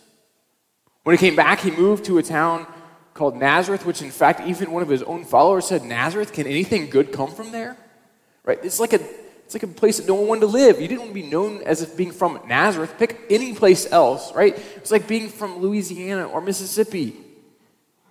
When 1.04 1.16
he 1.16 1.20
came 1.20 1.36
back, 1.36 1.60
he 1.60 1.72
moved 1.72 2.06
to 2.06 2.18
a 2.18 2.24
town 2.24 2.68
called 3.14 3.38
Nazareth, 3.38 3.86
which, 3.86 4.02
in 4.02 4.12
fact, 4.12 4.42
even 4.42 4.72
one 4.72 4.84
of 4.84 4.90
his 4.90 5.04
own 5.04 5.24
followers 5.24 5.68
said, 5.68 5.84
Nazareth, 5.84 6.34
can 6.34 6.46
anything 6.46 6.90
good 6.90 7.14
come 7.14 7.32
from 7.32 7.52
there? 7.52 7.78
Right? 8.44 8.60
It's 8.64 8.80
like 8.80 8.94
a 8.94 9.00
it's 9.46 9.54
like 9.54 9.64
a 9.64 9.68
place 9.68 9.98
that 9.98 10.08
no 10.08 10.16
one 10.16 10.28
wanted 10.28 10.42
to 10.42 10.48
live. 10.48 10.82
You 10.82 10.88
didn't 10.88 11.02
want 11.02 11.12
to 11.12 11.22
be 11.22 11.30
known 11.30 11.62
as 11.62 11.84
if 11.84 11.96
being 11.96 12.12
from 12.12 12.40
Nazareth. 12.48 12.96
Pick 12.98 13.22
any 13.30 13.54
place 13.54 13.90
else, 13.92 14.34
right? 14.34 14.58
It's 14.76 14.90
like 14.90 15.08
being 15.08 15.30
from 15.30 15.60
Louisiana 15.60 16.26
or 16.26 16.42
Mississippi. 16.42 17.16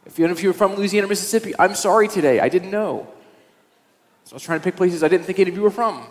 If 0.06 0.18
you, 0.18 0.26
if 0.26 0.42
you 0.42 0.50
were 0.50 0.54
from 0.54 0.75
Louisiana 0.75 1.08
Mississippi, 1.08 1.54
I'm 1.58 1.75
sorry 1.75 2.08
today. 2.08 2.40
I 2.40 2.49
didn't 2.49 2.70
know. 2.70 3.06
So 4.25 4.34
I 4.34 4.37
was 4.37 4.42
trying 4.42 4.61
to 4.61 4.64
pick 4.64 4.76
places 4.76 5.02
I 5.02 5.08
didn't 5.08 5.26
think 5.26 5.38
any 5.38 5.50
of 5.50 5.56
you 5.56 5.62
were 5.62 5.70
from. 5.70 6.06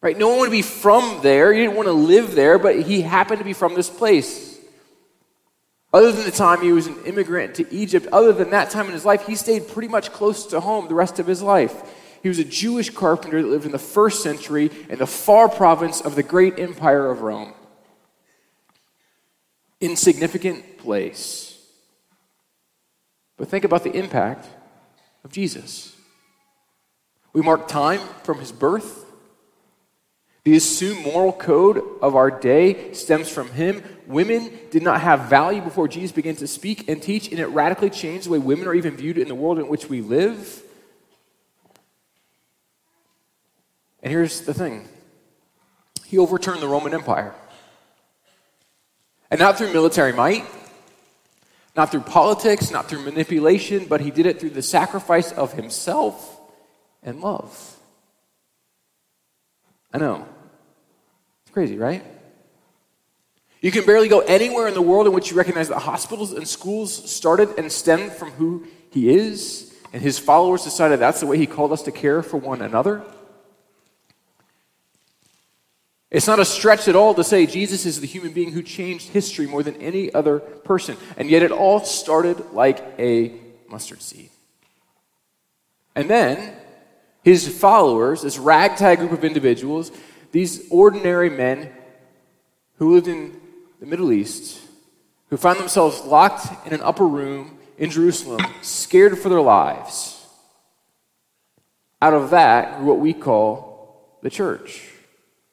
Right? 0.00 0.16
No 0.16 0.28
one 0.28 0.40
would 0.40 0.50
be 0.50 0.62
from 0.62 1.20
there. 1.22 1.52
You 1.52 1.64
didn't 1.64 1.76
want 1.76 1.88
to 1.88 1.92
live 1.92 2.34
there, 2.34 2.58
but 2.58 2.80
he 2.82 3.00
happened 3.00 3.38
to 3.38 3.44
be 3.44 3.52
from 3.52 3.74
this 3.74 3.90
place. 3.90 4.58
Other 5.92 6.12
than 6.12 6.24
the 6.24 6.30
time 6.30 6.60
he 6.60 6.72
was 6.72 6.86
an 6.86 6.96
immigrant 7.06 7.54
to 7.56 7.74
Egypt, 7.74 8.06
other 8.12 8.32
than 8.32 8.50
that 8.50 8.70
time 8.70 8.86
in 8.86 8.92
his 8.92 9.04
life, 9.04 9.26
he 9.26 9.34
stayed 9.34 9.68
pretty 9.68 9.88
much 9.88 10.12
close 10.12 10.46
to 10.46 10.60
home 10.60 10.86
the 10.86 10.94
rest 10.94 11.18
of 11.18 11.26
his 11.26 11.42
life. 11.42 11.74
He 12.22 12.28
was 12.28 12.38
a 12.38 12.44
Jewish 12.44 12.90
carpenter 12.90 13.40
that 13.40 13.48
lived 13.48 13.64
in 13.64 13.72
the 13.72 13.78
first 13.78 14.22
century 14.22 14.70
in 14.88 14.98
the 14.98 15.06
far 15.06 15.48
province 15.48 16.00
of 16.00 16.14
the 16.14 16.22
great 16.22 16.58
empire 16.58 17.10
of 17.10 17.22
Rome. 17.22 17.54
Insignificant 19.80 20.78
place. 20.78 21.47
But 23.38 23.48
think 23.48 23.64
about 23.64 23.84
the 23.84 23.92
impact 23.96 24.46
of 25.24 25.32
Jesus. 25.32 25.96
We 27.32 27.40
mark 27.40 27.68
time 27.68 28.00
from 28.24 28.40
his 28.40 28.52
birth. 28.52 29.06
The 30.44 30.56
assumed 30.56 31.04
moral 31.04 31.32
code 31.32 31.82
of 32.02 32.16
our 32.16 32.30
day 32.30 32.92
stems 32.92 33.28
from 33.28 33.50
him. 33.50 33.82
Women 34.06 34.50
did 34.70 34.82
not 34.82 35.00
have 35.00 35.28
value 35.28 35.60
before 35.60 35.88
Jesus 35.88 36.10
began 36.10 36.36
to 36.36 36.46
speak 36.46 36.88
and 36.88 37.02
teach, 37.02 37.30
and 37.30 37.38
it 37.38 37.46
radically 37.46 37.90
changed 37.90 38.26
the 38.26 38.30
way 38.30 38.38
women 38.38 38.66
are 38.66 38.74
even 38.74 38.96
viewed 38.96 39.18
in 39.18 39.28
the 39.28 39.34
world 39.34 39.58
in 39.58 39.68
which 39.68 39.88
we 39.88 40.00
live. 40.00 40.62
And 44.02 44.10
here's 44.10 44.40
the 44.42 44.54
thing 44.54 44.88
He 46.06 46.18
overturned 46.18 46.60
the 46.60 46.68
Roman 46.68 46.94
Empire. 46.94 47.34
And 49.30 49.38
not 49.38 49.58
through 49.58 49.72
military 49.74 50.14
might, 50.14 50.46
not 51.78 51.92
through 51.92 52.00
politics, 52.00 52.72
not 52.72 52.88
through 52.88 53.02
manipulation, 53.02 53.84
but 53.84 54.00
he 54.00 54.10
did 54.10 54.26
it 54.26 54.40
through 54.40 54.50
the 54.50 54.62
sacrifice 54.62 55.30
of 55.30 55.52
himself 55.52 56.40
and 57.04 57.20
love. 57.20 57.78
I 59.92 59.98
know. 59.98 60.26
It's 61.42 61.52
crazy, 61.52 61.78
right? 61.78 62.04
You 63.60 63.70
can 63.70 63.86
barely 63.86 64.08
go 64.08 64.18
anywhere 64.18 64.66
in 64.66 64.74
the 64.74 64.82
world 64.82 65.06
in 65.06 65.12
which 65.12 65.30
you 65.30 65.36
recognize 65.36 65.68
that 65.68 65.78
hospitals 65.78 66.32
and 66.32 66.48
schools 66.48 67.08
started 67.08 67.56
and 67.56 67.70
stemmed 67.70 68.10
from 68.10 68.32
who 68.32 68.66
he 68.90 69.08
is, 69.10 69.72
and 69.92 70.02
his 70.02 70.18
followers 70.18 70.64
decided 70.64 70.98
that's 70.98 71.20
the 71.20 71.26
way 71.26 71.38
he 71.38 71.46
called 71.46 71.72
us 71.72 71.82
to 71.82 71.92
care 71.92 72.24
for 72.24 72.38
one 72.38 72.60
another. 72.60 73.04
It's 76.10 76.26
not 76.26 76.38
a 76.38 76.44
stretch 76.44 76.88
at 76.88 76.96
all 76.96 77.14
to 77.14 77.24
say 77.24 77.44
Jesus 77.44 77.84
is 77.84 78.00
the 78.00 78.06
human 78.06 78.32
being 78.32 78.52
who 78.52 78.62
changed 78.62 79.10
history 79.10 79.46
more 79.46 79.62
than 79.62 79.76
any 79.76 80.12
other 80.14 80.38
person, 80.38 80.96
and 81.18 81.28
yet 81.28 81.42
it 81.42 81.52
all 81.52 81.80
started 81.80 82.52
like 82.52 82.82
a 82.98 83.34
mustard 83.68 84.00
seed. 84.00 84.30
And 85.94 86.08
then 86.08 86.54
his 87.22 87.46
followers, 87.46 88.22
this 88.22 88.38
ragtag 88.38 88.98
group 88.98 89.12
of 89.12 89.24
individuals, 89.24 89.92
these 90.32 90.66
ordinary 90.70 91.28
men 91.28 91.70
who 92.76 92.94
lived 92.94 93.08
in 93.08 93.38
the 93.80 93.86
Middle 93.86 94.12
East, 94.12 94.60
who 95.28 95.36
found 95.36 95.58
themselves 95.58 96.00
locked 96.02 96.66
in 96.66 96.72
an 96.72 96.80
upper 96.80 97.06
room 97.06 97.58
in 97.76 97.90
Jerusalem, 97.90 98.40
scared 98.62 99.18
for 99.18 99.28
their 99.28 99.42
lives. 99.42 100.24
Out 102.00 102.14
of 102.14 102.30
that 102.30 102.78
grew 102.78 102.86
what 102.86 102.98
we 102.98 103.12
call 103.12 104.18
the 104.22 104.30
church. 104.30 104.88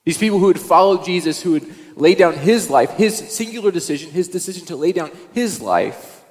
These 0.06 0.20
people 0.20 0.40
who 0.40 0.48
had 0.48 0.60
followed 0.60 1.04
Jesus, 1.04 1.42
who 1.42 1.56
had 1.56 1.66
laid 1.96 2.20
down 2.20 2.36
his 2.36 2.70
life, 2.70 2.92
his 2.92 3.18
singular 3.18 3.72
decision, 3.72 4.12
his 4.12 4.28
decision 4.28 4.66
to 4.68 4.76
lay 4.76 4.92
down 4.92 5.12
his 5.34 5.62
life 5.62 6.24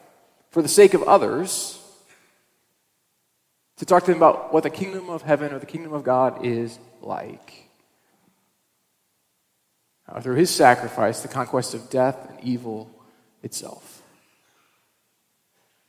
for 0.50 0.62
the 0.62 0.68
sake 0.68 0.94
of 0.94 1.02
others 1.02 1.80
to 3.76 3.84
talk 3.84 4.04
to 4.04 4.12
them 4.12 4.18
about 4.18 4.52
what 4.52 4.62
the 4.62 4.70
kingdom 4.70 5.10
of 5.10 5.22
heaven 5.22 5.52
or 5.52 5.58
the 5.58 5.66
kingdom 5.66 5.92
of 5.92 6.04
God 6.04 6.46
is 6.46 6.78
like. 7.02 7.68
Uh, 10.08 10.20
through 10.20 10.36
his 10.36 10.50
sacrifice, 10.50 11.22
the 11.22 11.28
conquest 11.28 11.74
of 11.74 11.90
death 11.90 12.30
and 12.30 12.38
evil 12.44 12.88
itself. 13.42 14.02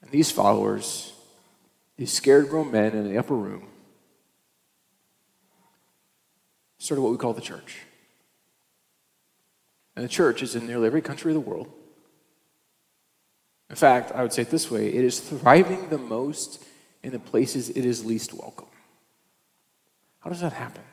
And 0.02 0.10
these 0.10 0.32
followers, 0.32 1.14
these 1.98 2.12
scared 2.12 2.50
grown 2.50 2.72
men 2.72 2.94
in 2.94 3.08
the 3.08 3.18
upper 3.18 3.36
room, 3.36 3.68
started 6.78 7.02
what 7.02 7.12
we 7.12 7.18
call 7.18 7.34
the 7.34 7.42
church. 7.42 7.78
And 9.96 10.04
the 10.04 10.10
church 10.10 10.44
is 10.44 10.56
in 10.56 10.68
nearly 10.68 10.88
every 10.88 11.02
country 11.02 11.32
of 11.32 11.36
the 11.36 11.50
world. 11.50 11.72
In 13.70 13.76
fact, 13.76 14.12
I 14.12 14.22
would 14.22 14.34
say 14.34 14.44
it 14.44 14.50
this 14.50 14.70
way 14.70 14.88
it 14.88 15.04
is 15.04 15.20
thriving 15.20 15.90
the 15.90 15.98
most 15.98 16.64
in 17.04 17.12
the 17.12 17.20
places 17.20 17.70
it 17.70 17.86
is 17.86 18.06
least 18.06 18.34
welcome. 18.34 18.68
How 20.20 20.30
does 20.30 20.42
that 20.42 20.54
happen? 20.54 20.84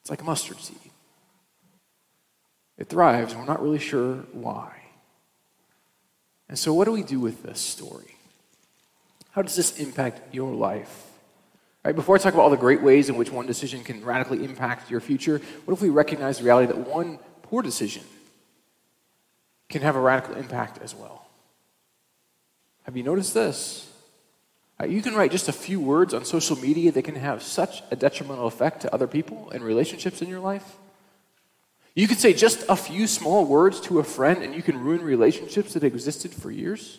It's 0.00 0.10
like 0.10 0.20
a 0.20 0.24
mustard 0.24 0.58
seed. 0.58 0.76
It 2.76 2.88
thrives, 2.88 3.32
and 3.32 3.40
we're 3.40 3.46
not 3.46 3.62
really 3.62 3.78
sure 3.78 4.16
why. 4.32 4.72
And 6.48 6.58
so, 6.58 6.74
what 6.74 6.86
do 6.86 6.92
we 6.92 7.02
do 7.02 7.20
with 7.20 7.42
this 7.42 7.60
story? 7.60 8.16
How 9.30 9.42
does 9.42 9.56
this 9.56 9.78
impact 9.78 10.34
your 10.34 10.52
life? 10.52 11.11
Right, 11.84 11.96
before 11.96 12.14
I 12.14 12.18
talk 12.18 12.34
about 12.34 12.44
all 12.44 12.50
the 12.50 12.56
great 12.56 12.80
ways 12.80 13.08
in 13.08 13.16
which 13.16 13.32
one 13.32 13.46
decision 13.46 13.82
can 13.82 14.04
radically 14.04 14.44
impact 14.44 14.90
your 14.90 15.00
future, 15.00 15.40
what 15.64 15.74
if 15.74 15.82
we 15.82 15.88
recognize 15.88 16.38
the 16.38 16.44
reality 16.44 16.68
that 16.68 16.88
one 16.88 17.18
poor 17.42 17.60
decision 17.60 18.04
can 19.68 19.82
have 19.82 19.96
a 19.96 20.00
radical 20.00 20.36
impact 20.36 20.80
as 20.80 20.94
well? 20.94 21.26
Have 22.84 22.96
you 22.96 23.02
noticed 23.02 23.34
this? 23.34 23.88
Uh, 24.80 24.86
you 24.86 25.02
can 25.02 25.14
write 25.14 25.32
just 25.32 25.48
a 25.48 25.52
few 25.52 25.80
words 25.80 26.14
on 26.14 26.24
social 26.24 26.56
media 26.56 26.92
that 26.92 27.02
can 27.02 27.16
have 27.16 27.42
such 27.42 27.82
a 27.90 27.96
detrimental 27.96 28.46
effect 28.46 28.82
to 28.82 28.94
other 28.94 29.06
people 29.06 29.50
and 29.50 29.62
relationships 29.64 30.22
in 30.22 30.28
your 30.28 30.40
life. 30.40 30.76
You 31.94 32.08
can 32.08 32.16
say 32.16 32.32
just 32.32 32.64
a 32.68 32.76
few 32.76 33.06
small 33.06 33.44
words 33.44 33.80
to 33.82 33.98
a 33.98 34.04
friend 34.04 34.42
and 34.42 34.54
you 34.54 34.62
can 34.62 34.80
ruin 34.80 35.02
relationships 35.02 35.74
that 35.74 35.84
existed 35.84 36.32
for 36.32 36.50
years. 36.50 36.98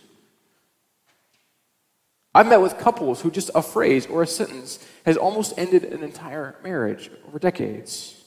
I've 2.35 2.47
met 2.47 2.61
with 2.61 2.79
couples 2.79 3.21
who 3.21 3.29
just 3.29 3.51
a 3.53 3.61
phrase 3.61 4.07
or 4.07 4.23
a 4.23 4.27
sentence 4.27 4.79
has 5.05 5.17
almost 5.17 5.53
ended 5.57 5.85
an 5.85 6.03
entire 6.03 6.55
marriage 6.63 7.11
over 7.27 7.37
decades. 7.37 8.19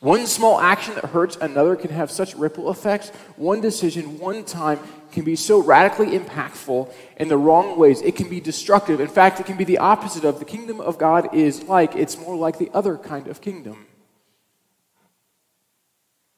One 0.00 0.26
small 0.26 0.60
action 0.60 0.94
that 0.94 1.06
hurts 1.06 1.36
another 1.36 1.74
can 1.74 1.90
have 1.90 2.10
such 2.10 2.34
ripple 2.36 2.70
effects. 2.70 3.10
One 3.36 3.60
decision, 3.60 4.18
one 4.20 4.44
time, 4.44 4.78
can 5.10 5.24
be 5.24 5.34
so 5.34 5.60
radically 5.60 6.16
impactful 6.16 6.92
in 7.16 7.28
the 7.28 7.36
wrong 7.36 7.76
ways. 7.76 8.00
It 8.02 8.14
can 8.14 8.28
be 8.28 8.40
destructive. 8.40 9.00
In 9.00 9.08
fact, 9.08 9.40
it 9.40 9.46
can 9.46 9.56
be 9.56 9.64
the 9.64 9.78
opposite 9.78 10.24
of 10.24 10.38
the 10.38 10.44
kingdom 10.44 10.80
of 10.80 10.98
God 10.98 11.34
is 11.34 11.64
like. 11.64 11.96
It's 11.96 12.16
more 12.16 12.36
like 12.36 12.58
the 12.58 12.70
other 12.72 12.96
kind 12.96 13.26
of 13.26 13.40
kingdom. 13.40 13.86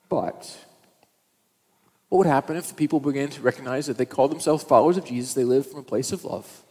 But 0.09 0.57
what 2.11 2.19
would 2.19 2.26
happen 2.26 2.57
if 2.57 2.69
the 2.69 2.75
people 2.75 3.00
began 3.00 3.31
to 3.31 3.40
recognize 3.40 3.87
that 3.87 3.97
they 3.97 4.05
call 4.05 4.29
themselves 4.29 4.62
followers 4.62 4.99
of 4.99 5.07
Jesus, 5.07 5.33
they 5.33 5.45
live 5.45 5.71
from 5.71 5.81
a 5.81 5.85
place 5.85 6.12
of 6.12 6.25
love, 6.25 6.62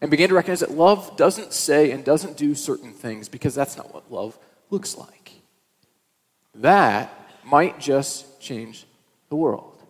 and 0.00 0.10
began 0.10 0.28
to 0.28 0.34
recognize 0.34 0.60
that 0.60 0.72
love 0.72 1.16
doesn't 1.16 1.52
say 1.52 1.90
and 1.92 2.04
doesn't 2.04 2.36
do 2.36 2.54
certain 2.54 2.92
things 2.92 3.28
because 3.28 3.54
that's 3.54 3.76
not 3.76 3.94
what 3.94 4.12
love 4.12 4.36
looks 4.68 4.96
like? 4.96 5.32
That 6.56 7.10
might 7.44 7.78
just 7.78 8.40
change 8.40 8.84
the 9.28 9.36
world. 9.36 9.80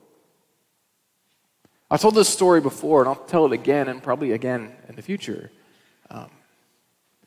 I 1.91 1.97
told 1.97 2.15
this 2.15 2.29
story 2.29 2.61
before, 2.61 3.01
and 3.01 3.09
I'll 3.09 3.17
tell 3.17 3.47
it 3.47 3.53
again 3.53 3.89
and 3.89 4.03
probably 4.03 4.33
again 4.33 4.73
in 4.89 4.97
the 4.97 5.03
future. 5.03 5.51
Um, 6.11 6.31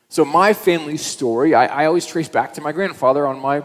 So, 0.08 0.24
my 0.24 0.52
family 0.52 0.98
story, 0.98 1.54
I, 1.54 1.66
I 1.66 1.86
always 1.86 2.06
trace 2.06 2.28
back 2.28 2.54
to 2.54 2.60
my 2.60 2.70
grandfather 2.70 3.26
on 3.26 3.40
my, 3.40 3.64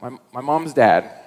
my, 0.00 0.10
my 0.32 0.40
mom's 0.40 0.72
dad. 0.72 1.21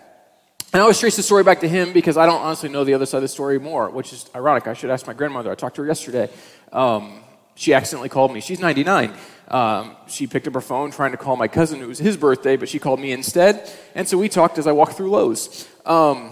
And 0.75 0.81
I 0.81 0.83
always 0.83 0.99
trace 0.99 1.15
the 1.15 1.23
story 1.23 1.41
back 1.45 1.61
to 1.61 1.69
him 1.69 1.93
because 1.93 2.17
I 2.17 2.25
don't 2.25 2.41
honestly 2.41 2.67
know 2.67 2.83
the 2.83 2.95
other 2.95 3.05
side 3.05 3.19
of 3.19 3.21
the 3.21 3.29
story 3.29 3.61
more, 3.61 3.89
which 3.89 4.11
is 4.11 4.29
ironic. 4.35 4.67
I 4.67 4.73
should 4.73 4.89
ask 4.89 5.07
my 5.07 5.13
grandmother. 5.13 5.49
I 5.49 5.55
talked 5.55 5.77
to 5.77 5.83
her 5.83 5.87
yesterday. 5.87 6.29
Um, 6.73 7.21
she 7.55 7.73
accidentally 7.73 8.09
called 8.09 8.33
me. 8.33 8.41
She's 8.41 8.59
99. 8.59 9.13
Um, 9.47 9.95
she 10.07 10.27
picked 10.27 10.49
up 10.49 10.53
her 10.53 10.59
phone 10.59 10.91
trying 10.91 11.11
to 11.11 11.17
call 11.17 11.37
my 11.37 11.47
cousin. 11.47 11.81
It 11.81 11.87
was 11.87 11.99
his 11.99 12.17
birthday, 12.17 12.57
but 12.57 12.67
she 12.67 12.77
called 12.77 12.99
me 12.99 13.13
instead. 13.13 13.71
And 13.95 14.05
so 14.05 14.17
we 14.17 14.27
talked 14.27 14.57
as 14.57 14.67
I 14.67 14.73
walked 14.73 14.97
through 14.97 15.11
Lowe's. 15.11 15.65
Um, 15.85 16.31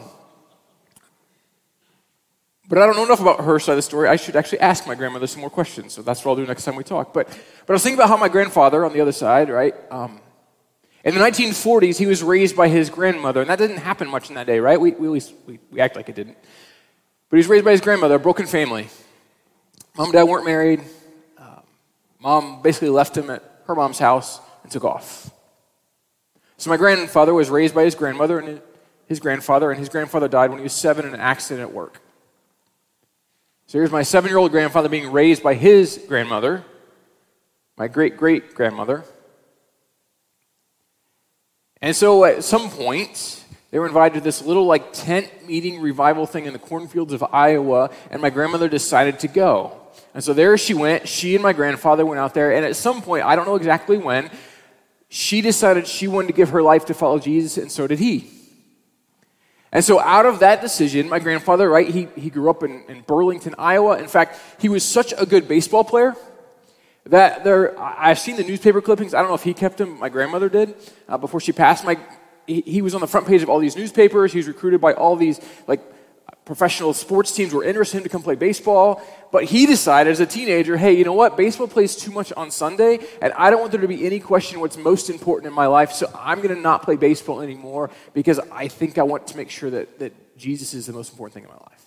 but 2.67 2.79
I 2.79 2.85
don't 2.85 2.97
know 2.97 3.05
enough 3.05 3.21
about 3.21 3.45
her 3.45 3.59
side 3.59 3.71
of 3.71 3.77
the 3.77 3.81
story. 3.81 4.09
I 4.09 4.17
should 4.17 4.35
actually 4.35 4.59
ask 4.59 4.85
my 4.85 4.95
grandmother 4.95 5.27
some 5.27 5.39
more 5.39 5.49
questions. 5.49 5.93
So 5.93 6.01
that's 6.01 6.25
what 6.25 6.31
I'll 6.31 6.35
do 6.35 6.45
next 6.45 6.65
time 6.65 6.75
we 6.75 6.83
talk. 6.83 7.13
But, 7.13 7.29
but 7.29 7.69
I 7.69 7.71
was 7.71 7.83
thinking 7.83 7.97
about 7.97 8.09
how 8.09 8.17
my 8.17 8.27
grandfather 8.27 8.83
on 8.83 8.91
the 8.91 8.99
other 8.99 9.13
side, 9.13 9.49
right? 9.49 9.73
Um, 9.89 10.19
in 11.03 11.15
the 11.15 11.21
1940s, 11.21 11.97
he 11.97 12.05
was 12.05 12.23
raised 12.23 12.55
by 12.55 12.69
his 12.69 12.89
grandmother, 12.89 13.41
and 13.41 13.49
that 13.49 13.59
didn't 13.59 13.77
happen 13.77 14.07
much 14.07 14.29
in 14.29 14.35
that 14.35 14.47
day, 14.47 14.59
right? 14.59 14.79
We, 14.79 14.91
we, 14.91 15.09
we, 15.09 15.59
we 15.69 15.81
act 15.81 15.95
like 15.97 16.07
it 16.07 16.15
didn't. 16.15 16.37
But 17.29 17.37
he 17.37 17.39
was 17.39 17.47
raised 17.47 17.65
by 17.65 17.71
his 17.71 17.81
grandmother, 17.81 18.15
a 18.15 18.19
broken 18.19 18.45
family. 18.45 18.87
Mom 19.97 20.05
and 20.05 20.13
dad 20.13 20.23
weren't 20.23 20.45
married. 20.45 20.81
Uh, 21.37 21.59
mom 22.19 22.61
basically 22.61 22.89
left 22.89 23.17
him 23.17 23.29
at 23.29 23.43
her 23.67 23.75
mom's 23.75 23.99
house 23.99 24.39
and 24.63 24.71
took 24.71 24.85
off. 24.85 25.29
So 26.57 26.69
my 26.69 26.77
grandfather 26.77 27.33
was 27.33 27.49
raised 27.49 27.75
by 27.75 27.83
his 27.83 27.95
grandmother 27.95 28.39
and 28.39 28.61
his 29.07 29.19
grandfather, 29.19 29.69
and 29.71 29.79
his 29.79 29.89
grandfather 29.89 30.29
died 30.29 30.49
when 30.49 30.59
he 30.59 30.63
was 30.63 30.73
seven 30.73 31.05
in 31.05 31.13
an 31.13 31.19
accident 31.19 31.67
at 31.67 31.73
work. 31.73 31.99
So 33.67 33.77
here's 33.77 33.91
my 33.91 34.03
seven 34.03 34.29
year 34.29 34.37
old 34.37 34.51
grandfather 34.51 34.87
being 34.87 35.11
raised 35.11 35.43
by 35.43 35.55
his 35.55 35.99
grandmother, 36.07 36.63
my 37.77 37.87
great 37.87 38.15
great 38.15 38.53
grandmother. 38.53 39.03
And 41.83 41.93
so 41.93 42.23
at 42.23 42.45
some 42.45 42.69
point, 42.69 43.43
they 43.69 43.77
were 43.77 43.85
invited 43.85 44.15
to 44.15 44.21
this 44.21 44.41
little 44.41 44.65
like 44.65 44.93
tent 44.93 45.29
meeting 45.45 45.81
revival 45.81 46.25
thing 46.25 46.45
in 46.45 46.53
the 46.53 46.59
cornfields 46.59 47.11
of 47.11 47.21
Iowa, 47.33 47.89
and 48.09 48.21
my 48.21 48.29
grandmother 48.29 48.69
decided 48.69 49.19
to 49.19 49.27
go. 49.27 49.77
And 50.13 50.23
so 50.23 50.33
there 50.33 50.57
she 50.57 50.73
went. 50.73 51.09
She 51.09 51.35
and 51.35 51.43
my 51.43 51.51
grandfather 51.51 52.05
went 52.05 52.21
out 52.21 52.33
there, 52.33 52.55
and 52.55 52.65
at 52.65 52.77
some 52.77 53.01
point, 53.01 53.25
I 53.25 53.35
don't 53.35 53.45
know 53.45 53.55
exactly 53.55 53.97
when, 53.97 54.31
she 55.09 55.41
decided 55.41 55.85
she 55.85 56.07
wanted 56.07 56.27
to 56.27 56.33
give 56.33 56.51
her 56.51 56.63
life 56.63 56.85
to 56.85 56.93
follow 56.93 57.19
Jesus, 57.19 57.57
and 57.57 57.69
so 57.69 57.85
did 57.85 57.99
he. 57.99 58.31
And 59.73 59.83
so, 59.83 59.99
out 59.99 60.25
of 60.25 60.39
that 60.39 60.61
decision, 60.61 61.09
my 61.09 61.19
grandfather, 61.19 61.69
right, 61.69 61.89
he, 61.89 62.07
he 62.15 62.29
grew 62.29 62.49
up 62.49 62.63
in, 62.63 62.85
in 62.87 63.01
Burlington, 63.01 63.55
Iowa. 63.57 63.97
In 63.97 64.07
fact, 64.07 64.39
he 64.61 64.69
was 64.69 64.85
such 64.85 65.13
a 65.17 65.25
good 65.25 65.49
baseball 65.49 65.83
player 65.83 66.15
that 67.05 67.43
there, 67.43 67.79
I've 67.79 68.19
seen 68.19 68.37
the 68.37 68.43
newspaper 68.43 68.81
clippings. 68.81 69.13
I 69.13 69.19
don't 69.19 69.27
know 69.27 69.35
if 69.35 69.43
he 69.43 69.53
kept 69.53 69.77
them. 69.77 69.99
My 69.99 70.09
grandmother 70.09 70.49
did 70.49 70.75
uh, 71.09 71.17
before 71.17 71.39
she 71.39 71.51
passed. 71.51 71.83
My, 71.83 71.97
he, 72.47 72.81
was 72.81 72.95
on 72.95 73.01
the 73.01 73.07
front 73.07 73.27
page 73.27 73.41
of 73.43 73.49
all 73.49 73.59
these 73.59 73.75
newspapers. 73.75 74.31
He 74.31 74.39
was 74.39 74.47
recruited 74.47 74.79
by 74.79 74.93
all 74.93 75.15
these 75.15 75.39
like 75.67 75.81
professional 76.45 76.93
sports 76.93 77.33
teams 77.33 77.53
were 77.53 77.63
interested 77.63 77.97
in 77.97 78.01
him 78.01 78.03
to 78.03 78.09
come 78.09 78.21
play 78.21 78.35
baseball. 78.35 79.01
But 79.31 79.45
he 79.45 79.65
decided 79.65 80.11
as 80.11 80.19
a 80.19 80.25
teenager, 80.25 80.77
hey, 80.77 80.93
you 80.93 81.03
know 81.03 81.13
what? 81.13 81.35
Baseball 81.37 81.67
plays 81.67 81.95
too 81.95 82.11
much 82.11 82.31
on 82.33 82.51
Sunday, 82.51 82.99
and 83.21 83.33
I 83.33 83.49
don't 83.49 83.59
want 83.59 83.71
there 83.71 83.81
to 83.81 83.87
be 83.87 84.05
any 84.05 84.19
question 84.19 84.59
what's 84.59 84.77
most 84.77 85.09
important 85.09 85.47
in 85.47 85.53
my 85.53 85.67
life. 85.67 85.91
So 85.91 86.11
I'm 86.15 86.41
going 86.41 86.55
to 86.55 86.61
not 86.61 86.83
play 86.83 86.95
baseball 86.95 87.41
anymore 87.41 87.89
because 88.13 88.39
I 88.51 88.67
think 88.67 88.97
I 88.97 89.03
want 89.03 89.27
to 89.27 89.37
make 89.37 89.49
sure 89.49 89.69
that, 89.71 89.99
that 89.99 90.37
Jesus 90.37 90.73
is 90.73 90.85
the 90.85 90.93
most 90.93 91.11
important 91.11 91.33
thing 91.33 91.43
in 91.43 91.49
my 91.49 91.55
life. 91.55 91.82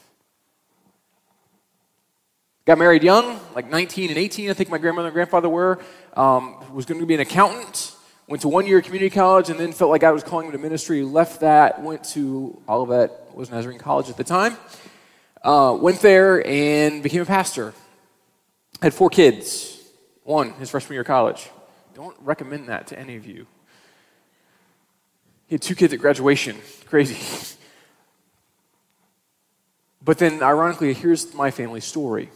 Got 2.66 2.78
married 2.78 3.04
young, 3.04 3.38
like 3.54 3.70
19 3.70 4.08
and 4.10 4.18
18, 4.18 4.50
I 4.50 4.52
think 4.52 4.70
my 4.70 4.78
grandmother 4.78 5.06
and 5.06 5.14
grandfather 5.14 5.48
were. 5.48 5.78
Um, 6.14 6.56
was 6.74 6.84
going 6.84 7.00
to 7.00 7.06
be 7.06 7.14
an 7.14 7.20
accountant. 7.20 7.94
Went 8.26 8.42
to 8.42 8.48
one 8.48 8.66
year 8.66 8.82
community 8.82 9.08
college 9.08 9.50
and 9.50 9.60
then 9.60 9.72
felt 9.72 9.88
like 9.88 10.00
God 10.00 10.12
was 10.12 10.24
calling 10.24 10.46
him 10.46 10.52
to 10.52 10.58
ministry. 10.58 11.04
Left 11.04 11.42
that, 11.42 11.80
went 11.80 12.02
to 12.10 12.60
Olivet, 12.68 13.12
was 13.36 13.52
Nazarene 13.52 13.78
College 13.78 14.10
at 14.10 14.16
the 14.16 14.24
time. 14.24 14.56
Uh, 15.44 15.78
went 15.80 16.00
there 16.00 16.44
and 16.44 17.04
became 17.04 17.22
a 17.22 17.24
pastor. 17.24 17.72
Had 18.82 18.92
four 18.92 19.10
kids. 19.10 19.80
One, 20.24 20.50
his 20.54 20.68
freshman 20.68 20.94
year 20.94 21.02
of 21.02 21.06
college. 21.06 21.48
Don't 21.94 22.16
recommend 22.20 22.68
that 22.68 22.88
to 22.88 22.98
any 22.98 23.14
of 23.14 23.26
you. 23.26 23.46
He 25.46 25.54
had 25.54 25.62
two 25.62 25.76
kids 25.76 25.92
at 25.92 26.00
graduation. 26.00 26.56
Crazy. 26.86 27.54
But 30.02 30.18
then, 30.18 30.40
ironically, 30.40 30.94
here's 30.94 31.34
my 31.34 31.50
family 31.50 31.80
story 31.80 32.30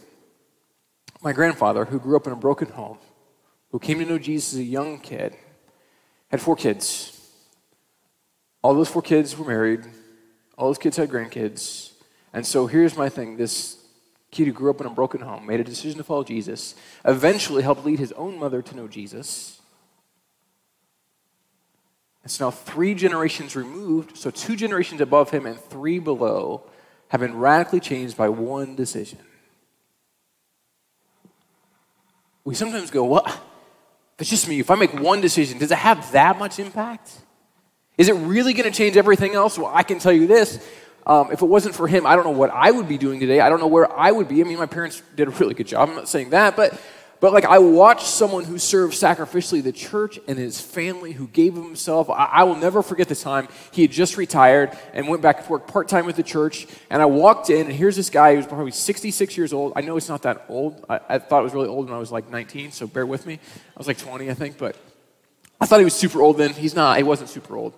my 1.21 1.33
grandfather, 1.33 1.85
who 1.85 1.99
grew 1.99 2.15
up 2.15 2.25
in 2.27 2.33
a 2.33 2.35
broken 2.35 2.69
home, 2.69 2.97
who 3.71 3.79
came 3.79 3.99
to 3.99 4.05
know 4.05 4.17
Jesus 4.17 4.53
as 4.53 4.59
a 4.59 4.63
young 4.63 4.99
kid, 4.99 5.35
had 6.29 6.41
four 6.41 6.55
kids. 6.55 7.17
All 8.63 8.73
those 8.73 8.89
four 8.89 9.01
kids 9.01 9.37
were 9.37 9.45
married, 9.45 9.85
all 10.57 10.69
those 10.69 10.77
kids 10.77 10.97
had 10.97 11.09
grandkids. 11.09 11.91
And 12.33 12.45
so 12.45 12.67
here's 12.67 12.97
my 12.97 13.09
thing 13.09 13.37
this 13.37 13.77
kid 14.31 14.47
who 14.47 14.53
grew 14.53 14.69
up 14.69 14.79
in 14.79 14.87
a 14.87 14.89
broken 14.89 15.21
home 15.21 15.45
made 15.45 15.59
a 15.59 15.63
decision 15.63 15.97
to 15.97 16.03
follow 16.03 16.23
Jesus, 16.23 16.75
eventually 17.05 17.63
helped 17.63 17.85
lead 17.85 17.99
his 17.99 18.13
own 18.13 18.39
mother 18.39 18.61
to 18.61 18.75
know 18.75 18.87
Jesus. 18.87 19.59
It's 22.23 22.39
now 22.39 22.51
three 22.51 22.93
generations 22.93 23.55
removed, 23.55 24.15
so 24.15 24.29
two 24.29 24.55
generations 24.55 25.01
above 25.01 25.31
him 25.31 25.45
and 25.45 25.59
three 25.59 25.99
below 25.99 26.63
have 27.09 27.19
been 27.19 27.37
radically 27.37 27.79
changed 27.79 28.15
by 28.15 28.29
one 28.29 28.75
decision 28.75 29.19
we 32.43 32.55
sometimes 32.55 32.91
go, 32.91 33.03
what? 33.03 33.25
That's 34.17 34.29
just 34.29 34.47
me. 34.47 34.59
If 34.59 34.69
I 34.69 34.75
make 34.75 34.93
one 34.93 35.21
decision, 35.21 35.57
does 35.57 35.71
it 35.71 35.77
have 35.77 36.11
that 36.11 36.37
much 36.37 36.59
impact? 36.59 37.11
Is 37.97 38.09
it 38.09 38.13
really 38.13 38.53
going 38.53 38.71
to 38.71 38.75
change 38.75 38.97
everything 38.97 39.33
else? 39.33 39.57
Well, 39.57 39.71
I 39.73 39.83
can 39.83 39.99
tell 39.99 40.11
you 40.11 40.27
this. 40.27 40.65
Um, 41.05 41.31
if 41.31 41.41
it 41.41 41.45
wasn't 41.45 41.75
for 41.75 41.87
him, 41.87 42.05
I 42.05 42.15
don't 42.15 42.25
know 42.25 42.31
what 42.31 42.51
I 42.51 42.69
would 42.71 42.87
be 42.87 42.97
doing 42.97 43.19
today. 43.19 43.39
I 43.39 43.49
don't 43.49 43.59
know 43.59 43.67
where 43.67 43.91
I 43.91 44.11
would 44.11 44.27
be. 44.27 44.41
I 44.41 44.43
mean, 44.43 44.57
my 44.57 44.67
parents 44.67 45.01
did 45.15 45.27
a 45.27 45.31
really 45.31 45.53
good 45.53 45.67
job. 45.67 45.89
I'm 45.89 45.95
not 45.95 46.07
saying 46.07 46.31
that, 46.31 46.55
but 46.55 46.79
but 47.21 47.33
like 47.33 47.45
I 47.45 47.59
watched 47.59 48.07
someone 48.07 48.45
who 48.45 48.57
served 48.57 48.95
sacrificially 48.95 49.61
the 49.61 49.71
church 49.71 50.19
and 50.27 50.39
his 50.39 50.59
family, 50.59 51.11
who 51.11 51.27
gave 51.27 51.53
himself. 51.53 52.09
I, 52.09 52.25
I 52.25 52.43
will 52.45 52.55
never 52.55 52.81
forget 52.81 53.07
the 53.07 53.15
time 53.15 53.47
he 53.71 53.83
had 53.83 53.91
just 53.91 54.17
retired 54.17 54.75
and 54.91 55.07
went 55.07 55.21
back 55.21 55.45
to 55.45 55.49
work 55.49 55.67
part 55.67 55.87
time 55.87 56.07
with 56.07 56.15
the 56.15 56.23
church. 56.23 56.65
And 56.89 56.99
I 56.99 57.05
walked 57.05 57.51
in, 57.51 57.67
and 57.67 57.75
here's 57.75 57.95
this 57.95 58.09
guy 58.09 58.35
who's 58.35 58.47
probably 58.47 58.71
66 58.71 59.37
years 59.37 59.53
old. 59.53 59.73
I 59.75 59.81
know 59.81 59.97
it's 59.97 60.09
not 60.09 60.23
that 60.23 60.45
old. 60.49 60.83
I, 60.89 60.99
I 61.07 61.19
thought 61.19 61.41
it 61.41 61.43
was 61.43 61.53
really 61.53 61.67
old 61.67 61.85
when 61.85 61.95
I 61.95 61.99
was 61.99 62.11
like 62.11 62.27
19, 62.31 62.71
so 62.71 62.87
bear 62.87 63.05
with 63.05 63.27
me. 63.27 63.35
I 63.35 63.77
was 63.77 63.85
like 63.85 63.99
20, 63.99 64.31
I 64.31 64.33
think, 64.33 64.57
but 64.57 64.75
I 65.61 65.67
thought 65.67 65.77
he 65.77 65.85
was 65.85 65.93
super 65.93 66.23
old 66.23 66.39
then. 66.39 66.53
He's 66.53 66.73
not. 66.73 66.97
He 66.97 67.03
wasn't 67.03 67.29
super 67.29 67.55
old. 67.55 67.75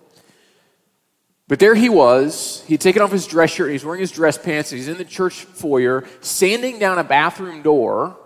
But 1.48 1.58
there 1.58 1.74
he 1.74 1.90
was. 1.90 2.64
He'd 2.66 2.80
taken 2.80 3.02
off 3.02 3.12
his 3.12 3.26
dress 3.26 3.50
shirt, 3.50 3.72
he's 3.72 3.84
wearing 3.84 4.00
his 4.00 4.10
dress 4.10 4.38
pants, 4.38 4.70
he's 4.70 4.88
in 4.88 4.96
the 4.96 5.04
church 5.04 5.44
foyer, 5.44 6.04
sanding 6.22 6.78
down 6.78 6.98
a 6.98 7.04
bathroom 7.04 7.60
door 7.60 8.16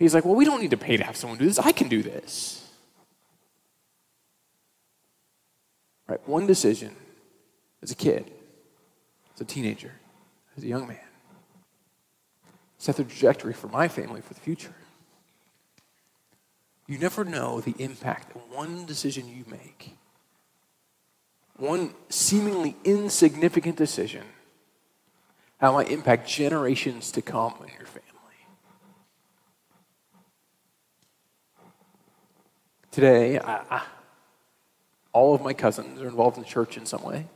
He's 0.00 0.14
like, 0.14 0.24
well, 0.24 0.34
we 0.34 0.46
don't 0.46 0.62
need 0.62 0.70
to 0.70 0.78
pay 0.78 0.96
to 0.96 1.04
have 1.04 1.14
someone 1.14 1.38
do 1.38 1.44
this. 1.44 1.58
I 1.58 1.72
can 1.72 1.88
do 1.88 2.02
this. 2.02 2.66
Right? 6.08 6.26
One 6.26 6.46
decision 6.46 6.96
as 7.82 7.90
a 7.90 7.94
kid, 7.94 8.30
as 9.34 9.42
a 9.42 9.44
teenager, 9.44 9.92
as 10.56 10.64
a 10.64 10.66
young 10.66 10.88
man, 10.88 10.96
set 12.78 12.96
the 12.96 13.04
trajectory 13.04 13.52
for 13.52 13.68
my 13.68 13.88
family 13.88 14.22
for 14.22 14.32
the 14.32 14.40
future. 14.40 14.74
You 16.86 16.96
never 16.96 17.22
know 17.22 17.60
the 17.60 17.74
impact 17.78 18.32
that 18.32 18.48
one 18.48 18.86
decision 18.86 19.28
you 19.28 19.44
make, 19.48 19.96
one 21.58 21.92
seemingly 22.08 22.74
insignificant 22.84 23.76
decision, 23.76 24.24
how 25.58 25.72
it 25.72 25.74
might 25.74 25.92
impact 25.92 26.26
generations 26.26 27.12
to 27.12 27.20
come 27.20 27.54
in 27.60 27.68
your 27.76 27.86
family. 27.86 28.09
Today, 32.90 33.38
I, 33.38 33.82
all 35.12 35.32
of 35.32 35.42
my 35.42 35.52
cousins 35.52 36.00
are 36.00 36.08
involved 36.08 36.38
in 36.38 36.44
church 36.44 36.76
in 36.76 36.86
some 36.86 37.02
way. 37.02 37.26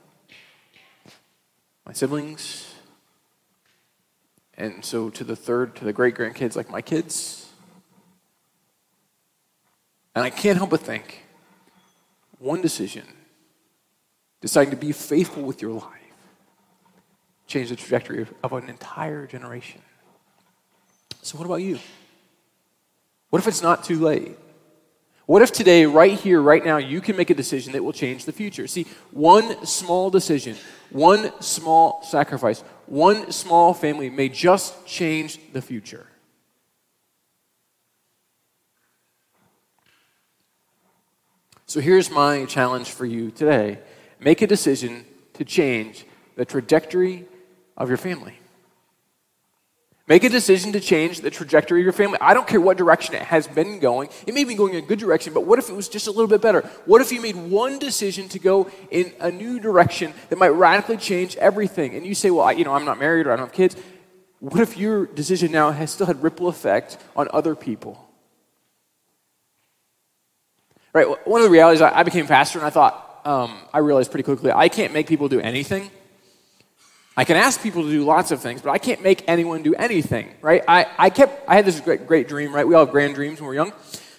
My 1.87 1.93
siblings. 1.93 2.75
And 4.57 4.85
so 4.85 5.11
to 5.11 5.23
the 5.23 5.37
third, 5.37 5.77
to 5.77 5.85
the 5.85 5.93
great 5.93 6.17
grandkids, 6.17 6.57
like 6.57 6.71
my 6.71 6.83
kids. 6.83 7.49
And 10.17 10.25
I 10.25 10.31
can't 10.31 10.59
help 10.59 10.71
but 10.71 10.81
think 10.81 11.25
one 12.41 12.61
decision, 12.61 13.07
deciding 14.41 14.73
to 14.73 14.77
be 14.77 14.91
faithful 14.91 15.45
with 15.45 15.63
your 15.63 15.73
life, 15.73 15.85
change 17.47 17.69
the 17.69 17.77
trajectory 17.77 18.23
of, 18.23 18.35
of 18.43 18.53
an 18.55 18.69
entire 18.69 19.27
generation. 19.27 19.81
So, 21.23 21.39
what 21.39 21.47
about 21.47 21.63
you? 21.63 21.79
What 23.31 23.39
if 23.39 23.49
it's 23.49 23.63
not 23.63 23.85
too 23.85 24.01
late? 24.01 24.37
What 25.27 25.41
if 25.41 25.53
today, 25.53 25.87
right 25.87 26.13
here, 26.13 26.41
right 26.41 26.63
now, 26.63 26.77
you 26.77 27.01
can 27.01 27.17
make 27.17 27.31
a 27.31 27.35
decision 27.35 27.73
that 27.73 27.83
will 27.83 27.95
change 27.95 28.27
the 28.27 28.33
future? 28.33 28.67
See, 28.67 28.87
one 29.11 29.65
small 29.65 30.11
decision, 30.11 30.57
one 30.91 31.33
small 31.41 32.03
sacrifice, 32.03 32.61
one 32.87 33.33
small 33.33 33.73
family 33.73 34.11
may 34.11 34.29
just 34.29 34.87
change 34.87 35.39
the 35.53 35.63
future. 35.63 36.07
So 41.67 41.81
here's 41.81 42.11
my 42.11 42.45
challenge 42.45 42.91
for 42.91 43.07
you 43.07 43.31
today 43.31 43.79
make 44.21 44.43
a 44.43 44.47
decision 44.47 45.05
to 45.33 45.45
change 45.45 46.05
the 46.37 46.45
trajectory 46.45 47.27
of 47.77 47.89
your 47.89 47.99
family. 47.99 48.39
Make 50.07 50.23
a 50.25 50.29
decision 50.29 50.73
to 50.73 50.81
change 50.81 51.23
the 51.23 51.31
trajectory 51.31 51.81
of 51.81 51.85
your 51.85 51.95
family. 51.95 52.19
I 52.21 52.35
don't 52.35 52.47
care 52.47 52.61
what 52.61 52.77
direction 52.77 53.15
it 53.15 53.23
has 53.23 53.47
been 53.47 53.79
going. 53.79 54.11
It 54.27 54.35
may 54.35 54.45
be 54.45 54.55
going 54.55 54.75
in 54.75 54.85
a 54.85 54.87
good 54.87 54.99
direction, 54.99 55.33
but 55.33 55.47
what 55.47 55.59
if 55.59 55.71
it 55.71 55.75
was 55.75 55.89
just 55.89 56.07
a 56.09 56.11
little 56.11 56.27
bit 56.27 56.43
better? 56.43 56.61
What 56.85 57.01
if 57.01 57.11
you 57.11 57.23
made 57.23 57.37
one 57.37 57.79
decision 57.79 58.29
to 58.29 58.39
go 58.39 58.71
in 58.91 59.15
a 59.19 59.31
new 59.31 59.59
direction 59.59 60.13
that 60.29 60.39
might 60.39 60.51
radically 60.51 60.99
change 60.99 61.37
everything? 61.37 61.95
And 61.95 62.05
you 62.05 62.15
say, 62.15 62.31
well, 62.31 62.45
I, 62.45 62.53
you 62.53 62.65
know, 62.65 62.75
I'm 62.75 62.85
not 62.85 62.99
married 62.99 63.27
or 63.27 63.33
I 63.33 63.37
don't 63.37 63.47
have 63.47 63.55
kids. 63.55 63.77
What 64.41 64.61
if 64.61 64.77
your 64.77 65.07
decision 65.07 65.51
now 65.51 65.71
has 65.71 65.91
still 65.91 66.07
had 66.07 66.23
ripple 66.23 66.49
effect 66.49 66.99
on 67.17 67.29
other 67.33 67.55
people? 67.55 68.07
Right? 70.93 71.07
One 71.27 71.41
of 71.41 71.47
the 71.47 71.51
realities, 71.51 71.81
I 71.81 72.03
became 72.03 72.27
pastor 72.27 72.59
and 72.59 72.67
I 72.67 72.71
thought, 72.71 73.23
um, 73.25 73.59
I 73.73 73.79
realized 73.79 74.11
pretty 74.11 74.25
quickly, 74.25 74.53
I 74.53 74.69
can't 74.69 74.93
make 74.93 75.07
people 75.07 75.31
do 75.31 75.41
anything. 75.41 75.91
I 77.17 77.25
can 77.25 77.37
ask 77.37 77.63
people 77.63 77.85
to 77.85 77.91
do 77.91 78.05
lots 78.05 78.33
of 78.33 78.41
things, 78.41 78.61
but 78.61 78.71
I 78.71 78.79
can't 78.79 79.01
make 79.01 79.23
anyone 79.29 79.63
do 79.63 79.73
anything, 79.75 80.35
right? 80.41 80.65
I, 80.67 80.87
I 80.99 81.11
kept, 81.11 81.49
I 81.49 81.55
had 81.55 81.65
this 81.65 81.79
great, 81.79 82.09
great 82.09 82.27
dream, 82.27 82.53
right? 82.53 82.67
We 82.67 82.75
all 82.75 82.85
have 82.85 82.93
grand 82.93 83.15
dreams 83.15 83.41
when 83.41 83.47
we're 83.47 83.55
young. 83.55 83.73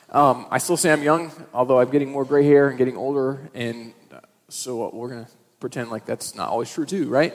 Um, 0.10 0.46
I 0.50 0.60
still 0.60 0.78
say 0.78 0.94
I'm 0.94 1.04
young, 1.04 1.30
although 1.54 1.82
I'm 1.82 1.90
getting 1.90 2.10
more 2.10 2.24
gray 2.24 2.46
hair 2.46 2.70
and 2.70 2.78
getting 2.78 2.96
older, 2.96 3.50
and 3.54 3.94
uh, 4.14 4.22
so 4.48 4.90
we're 4.94 5.10
going 5.10 5.26
to 5.26 5.32
pretend 5.60 5.92
like 5.92 6.06
that's 6.06 6.36
not 6.36 6.48
always 6.48 6.72
true, 6.72 6.86
too, 6.86 7.10
right? 7.10 7.34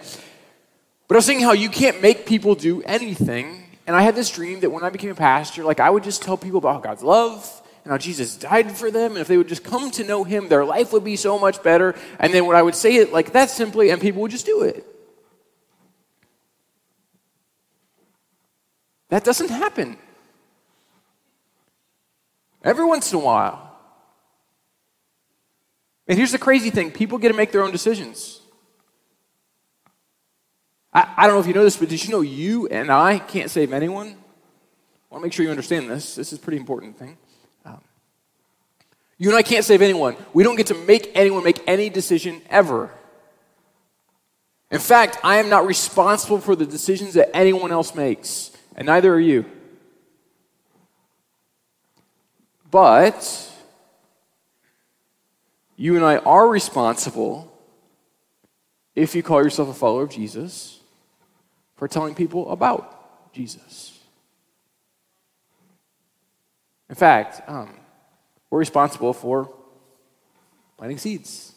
But 1.08 1.16
I 1.16 1.18
was 1.18 1.26
saying 1.26 1.40
how 1.40 1.52
you 1.52 1.68
can't 1.68 2.00
make 2.00 2.24
people 2.24 2.54
do 2.54 2.82
anything, 2.84 3.64
and 3.86 3.94
I 3.94 4.00
had 4.00 4.14
this 4.14 4.30
dream 4.30 4.60
that 4.60 4.70
when 4.70 4.82
I 4.82 4.88
became 4.88 5.10
a 5.10 5.14
pastor, 5.14 5.62
like 5.64 5.78
I 5.78 5.90
would 5.90 6.04
just 6.04 6.22
tell 6.22 6.38
people 6.38 6.58
about 6.58 6.82
God's 6.82 7.02
love 7.02 7.60
and 7.84 7.90
how 7.90 7.98
Jesus 7.98 8.34
died 8.34 8.72
for 8.72 8.90
them, 8.90 9.12
and 9.12 9.20
if 9.20 9.28
they 9.28 9.36
would 9.36 9.48
just 9.48 9.64
come 9.64 9.90
to 9.90 10.04
know 10.04 10.24
Him, 10.24 10.48
their 10.48 10.64
life 10.64 10.94
would 10.94 11.04
be 11.04 11.16
so 11.16 11.38
much 11.38 11.62
better. 11.62 11.94
And 12.18 12.32
then 12.32 12.46
when 12.46 12.56
I 12.56 12.62
would 12.62 12.74
say 12.74 12.96
it 12.96 13.12
like 13.12 13.32
that 13.32 13.50
simply, 13.50 13.90
and 13.90 14.00
people 14.00 14.22
would 14.22 14.30
just 14.30 14.46
do 14.46 14.62
it. 14.62 14.86
That 19.10 19.24
doesn't 19.24 19.50
happen. 19.50 19.98
Every 22.62 22.84
once 22.84 23.12
in 23.12 23.18
a 23.18 23.22
while. 23.22 23.66
And 26.08 26.16
here's 26.16 26.32
the 26.32 26.38
crazy 26.38 26.70
thing 26.70 26.90
people 26.90 27.18
get 27.18 27.28
to 27.28 27.34
make 27.34 27.52
their 27.52 27.62
own 27.62 27.72
decisions. 27.72 28.40
I, 30.92 31.14
I 31.16 31.26
don't 31.26 31.36
know 31.36 31.40
if 31.40 31.46
you 31.46 31.54
know 31.54 31.64
this, 31.64 31.76
but 31.76 31.88
did 31.88 32.02
you 32.04 32.10
know 32.10 32.20
you 32.20 32.66
and 32.68 32.90
I 32.90 33.18
can't 33.18 33.50
save 33.50 33.72
anyone? 33.72 34.08
I 34.08 35.14
want 35.14 35.22
to 35.22 35.26
make 35.26 35.32
sure 35.32 35.44
you 35.44 35.50
understand 35.50 35.90
this. 35.90 36.14
This 36.14 36.32
is 36.32 36.38
a 36.38 36.42
pretty 36.42 36.58
important 36.58 36.98
thing. 36.98 37.16
Um, 37.64 37.80
you 39.18 39.28
and 39.28 39.36
I 39.36 39.42
can't 39.42 39.64
save 39.64 39.82
anyone. 39.82 40.16
We 40.32 40.42
don't 40.42 40.56
get 40.56 40.68
to 40.68 40.74
make 40.74 41.10
anyone 41.14 41.42
make 41.44 41.62
any 41.66 41.90
decision 41.90 42.42
ever. 42.48 42.90
In 44.70 44.78
fact, 44.78 45.18
I 45.24 45.36
am 45.36 45.48
not 45.48 45.66
responsible 45.66 46.40
for 46.40 46.54
the 46.54 46.66
decisions 46.66 47.14
that 47.14 47.34
anyone 47.36 47.72
else 47.72 47.94
makes 47.94 48.49
and 48.76 48.86
neither 48.86 49.12
are 49.12 49.20
you. 49.20 49.44
But 52.70 53.50
you 55.76 55.96
and 55.96 56.04
I 56.04 56.18
are 56.18 56.48
responsible, 56.48 57.52
if 58.94 59.14
you 59.14 59.22
call 59.22 59.42
yourself 59.42 59.68
a 59.68 59.74
follower 59.74 60.02
of 60.02 60.10
Jesus, 60.10 60.80
for 61.76 61.88
telling 61.88 62.14
people 62.14 62.50
about 62.50 63.32
Jesus. 63.32 63.98
In 66.88 66.94
fact, 66.94 67.40
um, 67.48 67.70
we're 68.50 68.58
responsible 68.58 69.12
for 69.12 69.50
planting 70.76 70.98
seeds. 70.98 71.54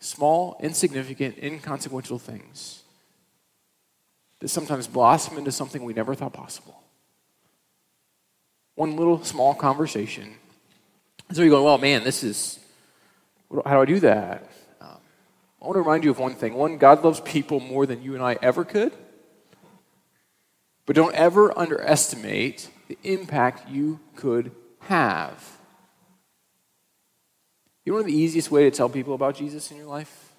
Small, 0.00 0.56
insignificant, 0.60 1.36
inconsequential 1.38 2.18
things 2.18 2.84
that 4.40 4.48
sometimes 4.48 4.86
blossom 4.86 5.38
into 5.38 5.52
something 5.52 5.82
we 5.84 5.92
never 5.92 6.14
thought 6.14 6.32
possible. 6.32 6.80
One 8.74 8.96
little 8.96 9.24
small 9.24 9.54
conversation. 9.54 10.34
And 11.28 11.36
so 11.36 11.42
you're 11.42 11.50
going, 11.50 11.64
well, 11.64 11.78
man, 11.78 12.04
this 12.04 12.22
is, 12.22 12.58
how 13.50 13.74
do 13.74 13.80
I 13.80 13.84
do 13.84 14.00
that? 14.00 14.48
Um, 14.80 14.96
I 15.60 15.66
want 15.66 15.74
to 15.74 15.80
remind 15.80 16.04
you 16.04 16.10
of 16.10 16.18
one 16.18 16.34
thing. 16.34 16.54
One, 16.54 16.78
God 16.78 17.02
loves 17.02 17.20
people 17.20 17.60
more 17.60 17.86
than 17.86 18.02
you 18.02 18.14
and 18.14 18.22
I 18.22 18.38
ever 18.40 18.64
could. 18.64 18.92
But 20.86 20.96
don't 20.96 21.14
ever 21.14 21.56
underestimate 21.58 22.70
the 22.86 22.96
impact 23.02 23.68
you 23.68 24.00
could 24.16 24.52
have. 24.80 25.58
You 27.84 27.94
know, 27.94 28.02
the 28.02 28.12
easiest 28.12 28.50
way 28.50 28.64
to 28.64 28.70
tell 28.70 28.88
people 28.88 29.14
about 29.14 29.34
Jesus 29.34 29.70
in 29.70 29.76
your 29.76 29.86
life 29.86 30.32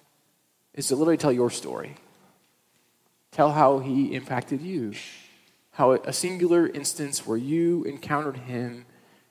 is 0.74 0.88
to 0.88 0.96
literally 0.96 1.16
tell 1.16 1.32
your 1.32 1.50
story. 1.50 1.96
Tell 3.32 3.52
how 3.52 3.78
he 3.78 4.14
impacted 4.14 4.60
you. 4.60 4.92
How 5.72 5.92
a 5.92 6.12
singular 6.12 6.66
instance 6.66 7.26
where 7.26 7.38
you 7.38 7.84
encountered 7.84 8.36
him, 8.38 8.86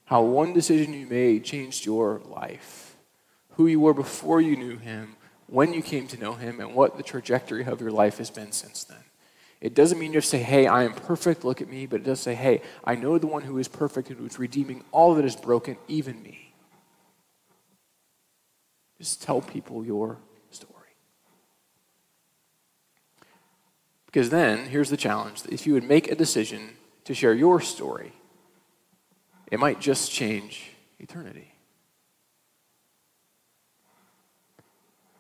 how 0.06 0.24
one 0.24 0.54
decision 0.54 0.94
you 0.94 1.06
made 1.06 1.44
changed 1.44 1.86
your 1.86 2.22
life. 2.26 2.96
Who 3.52 3.68
you 3.68 3.80
were 3.80 3.94
before 3.94 4.40
you 4.40 4.56
knew 4.56 4.78
him, 4.78 5.16
when 5.48 5.74
you 5.74 5.82
came 5.82 6.08
to 6.08 6.18
know 6.18 6.34
him, 6.34 6.60
and 6.60 6.74
what 6.74 6.98
the 6.98 7.04
trajectory 7.04 7.66
of 7.66 7.82
your 7.82 7.92
life 7.92 8.18
has 8.20 8.30
been 8.30 8.52
since 8.52 8.84
then. 8.86 9.04
It 9.60 9.76
doesn't 9.76 10.00
mean 10.00 10.14
you 10.14 10.20
just 10.20 10.32
say, 10.32 10.42
hey, 10.42 10.68
I 10.68 10.84
am 10.84 10.94
perfect, 10.94 11.44
look 11.44 11.62
at 11.62 11.70
me, 11.70 11.86
but 11.86 12.02
it 12.02 12.06
does 12.06 12.22
say, 12.22 12.34
hey, 12.34 12.62
I 12.86 12.96
know 12.96 13.18
the 13.18 13.28
one 13.28 13.42
who 13.42 13.58
is 13.58 13.68
perfect 13.68 14.10
and 14.10 14.18
who 14.18 14.26
is 14.26 14.40
redeeming 14.40 14.86
all 14.92 15.16
that 15.16 15.26
is 15.26 15.36
broken, 15.36 15.76
even 15.90 16.24
me. 16.24 16.54
Just 18.98 19.22
tell 19.22 19.42
people 19.42 19.86
your 19.86 20.18
Because 24.12 24.32
then, 24.32 24.66
here's 24.70 24.90
the 24.90 24.98
challenge 24.98 25.44
if 25.52 25.68
you 25.68 25.74
would 25.74 25.84
make 25.84 26.10
a 26.10 26.16
decision 26.16 26.72
to 27.04 27.14
share 27.14 27.36
your 27.36 27.62
story, 27.62 28.12
it 29.52 29.60
might 29.60 29.80
just 29.80 30.12
change 30.12 30.72
eternity. 30.98 31.49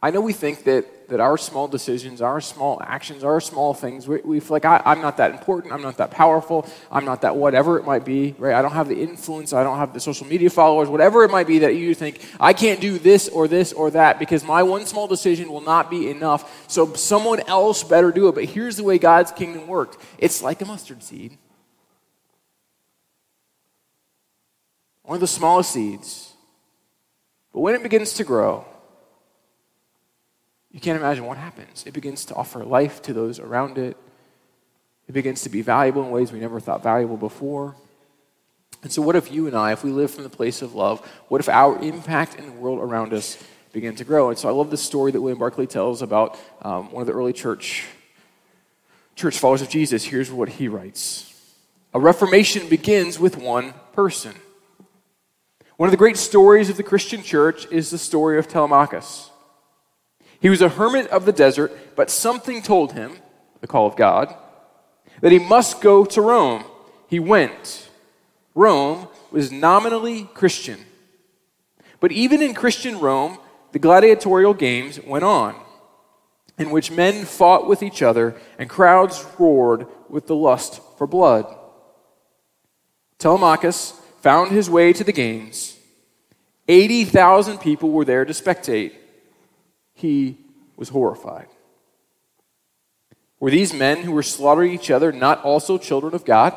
I 0.01 0.11
know 0.11 0.21
we 0.21 0.31
think 0.31 0.63
that, 0.63 1.09
that 1.09 1.19
our 1.19 1.37
small 1.37 1.67
decisions, 1.67 2.21
our 2.21 2.39
small 2.39 2.81
actions, 2.81 3.25
our 3.25 3.41
small 3.41 3.73
things, 3.73 4.07
we, 4.07 4.21
we 4.23 4.39
feel 4.39 4.55
like 4.55 4.63
I, 4.63 4.81
I'm 4.85 5.01
not 5.01 5.17
that 5.17 5.31
important, 5.31 5.73
I'm 5.73 5.81
not 5.81 5.97
that 5.97 6.09
powerful, 6.09 6.65
I'm 6.89 7.03
not 7.03 7.23
that 7.23 7.35
whatever 7.35 7.77
it 7.77 7.85
might 7.85 8.05
be, 8.05 8.33
right? 8.37 8.55
I 8.55 8.61
don't 8.61 8.71
have 8.71 8.87
the 8.87 9.01
influence, 9.01 9.51
I 9.51 9.61
don't 9.61 9.77
have 9.77 9.93
the 9.93 9.99
social 9.99 10.25
media 10.25 10.49
followers, 10.49 10.87
whatever 10.87 11.25
it 11.25 11.31
might 11.31 11.47
be 11.47 11.59
that 11.59 11.75
you 11.75 11.93
think, 11.93 12.25
I 12.39 12.53
can't 12.53 12.79
do 12.79 12.97
this 12.97 13.27
or 13.27 13.49
this 13.49 13.73
or 13.73 13.91
that 13.91 14.19
because 14.19 14.41
my 14.41 14.63
one 14.63 14.85
small 14.85 15.05
decision 15.05 15.51
will 15.51 15.61
not 15.61 15.89
be 15.89 16.09
enough, 16.09 16.69
so 16.69 16.93
someone 16.93 17.41
else 17.41 17.83
better 17.83 18.13
do 18.13 18.29
it. 18.29 18.35
But 18.35 18.45
here's 18.45 18.77
the 18.77 18.85
way 18.85 18.99
God's 18.99 19.33
kingdom 19.33 19.67
worked 19.67 19.97
it's 20.17 20.41
like 20.41 20.61
a 20.61 20.65
mustard 20.65 21.03
seed. 21.03 21.37
One 25.03 25.15
of 25.15 25.21
the 25.21 25.27
smallest 25.27 25.71
seeds. 25.71 26.31
But 27.51 27.61
when 27.61 27.75
it 27.75 27.83
begins 27.83 28.13
to 28.13 28.23
grow, 28.23 28.63
you 30.71 30.79
can't 30.79 30.99
imagine 30.99 31.25
what 31.25 31.37
happens. 31.37 31.83
It 31.87 31.93
begins 31.93 32.25
to 32.25 32.35
offer 32.35 32.63
life 32.63 33.01
to 33.03 33.13
those 33.13 33.39
around 33.39 33.77
it. 33.77 33.97
It 35.07 35.13
begins 35.13 35.41
to 35.41 35.49
be 35.49 35.61
valuable 35.61 36.03
in 36.03 36.11
ways 36.11 36.31
we 36.31 36.39
never 36.39 36.59
thought 36.59 36.83
valuable 36.83 37.17
before. 37.17 37.75
And 38.83 38.91
so, 38.91 39.01
what 39.01 39.15
if 39.15 39.31
you 39.31 39.47
and 39.47 39.55
I, 39.55 39.71
if 39.71 39.83
we 39.83 39.91
live 39.91 40.11
from 40.11 40.23
the 40.23 40.29
place 40.29 40.61
of 40.61 40.75
love, 40.75 41.05
what 41.27 41.41
if 41.41 41.49
our 41.49 41.77
impact 41.79 42.35
in 42.35 42.45
the 42.45 42.51
world 42.51 42.79
around 42.79 43.13
us 43.13 43.41
began 43.73 43.95
to 43.95 44.03
grow? 44.03 44.29
And 44.29 44.37
so, 44.37 44.47
I 44.47 44.51
love 44.51 44.69
the 44.69 44.77
story 44.77 45.11
that 45.11 45.19
William 45.19 45.39
Barclay 45.39 45.65
tells 45.65 46.01
about 46.01 46.39
um, 46.61 46.91
one 46.91 47.01
of 47.01 47.07
the 47.07 47.13
early 47.13 47.33
church 47.33 47.85
church 49.15 49.37
followers 49.37 49.61
of 49.61 49.69
Jesus. 49.69 50.05
Here's 50.05 50.31
what 50.31 50.47
he 50.47 50.67
writes: 50.67 51.33
A 51.93 51.99
reformation 51.99 52.69
begins 52.69 53.19
with 53.19 53.35
one 53.35 53.73
person. 53.93 54.35
One 55.75 55.87
of 55.87 55.91
the 55.91 55.97
great 55.97 56.17
stories 56.17 56.69
of 56.69 56.77
the 56.77 56.83
Christian 56.83 57.23
church 57.23 57.65
is 57.71 57.89
the 57.89 57.97
story 57.97 58.37
of 58.37 58.47
Telemachus. 58.47 59.29
He 60.39 60.49
was 60.49 60.61
a 60.61 60.69
hermit 60.69 61.07
of 61.07 61.25
the 61.25 61.33
desert, 61.33 61.71
but 61.95 62.09
something 62.09 62.61
told 62.61 62.93
him, 62.93 63.17
the 63.61 63.67
call 63.67 63.87
of 63.87 63.95
God, 63.95 64.33
that 65.21 65.31
he 65.31 65.39
must 65.39 65.81
go 65.81 66.05
to 66.05 66.21
Rome. 66.21 66.63
He 67.07 67.19
went. 67.19 67.89
Rome 68.55 69.07
was 69.31 69.51
nominally 69.51 70.29
Christian. 70.33 70.79
But 71.99 72.11
even 72.11 72.41
in 72.41 72.53
Christian 72.53 72.99
Rome, 72.99 73.37
the 73.73 73.79
gladiatorial 73.79 74.53
games 74.53 74.99
went 75.01 75.25
on, 75.25 75.55
in 76.57 76.69
which 76.69 76.91
men 76.91 77.25
fought 77.25 77.67
with 77.67 77.83
each 77.83 78.01
other 78.01 78.35
and 78.57 78.69
crowds 78.69 79.25
roared 79.37 79.87
with 80.07 80.27
the 80.27 80.35
lust 80.35 80.81
for 80.97 81.05
blood. 81.05 81.45
Telemachus 83.17 83.91
found 84.21 84.51
his 84.51 84.69
way 84.69 84.93
to 84.93 85.03
the 85.03 85.11
games. 85.11 85.77
80,000 86.69 87.57
people 87.57 87.91
were 87.91 88.05
there 88.05 88.23
to 88.23 88.33
spectate 88.33 88.93
he 89.99 90.37
was 90.75 90.89
horrified. 90.89 91.47
Were 93.39 93.51
these 93.51 93.73
men 93.73 94.03
who 94.03 94.11
were 94.11 94.23
slaughtering 94.23 94.73
each 94.73 94.91
other 94.91 95.11
not 95.11 95.43
also 95.43 95.77
children 95.77 96.13
of 96.13 96.25
God? 96.25 96.53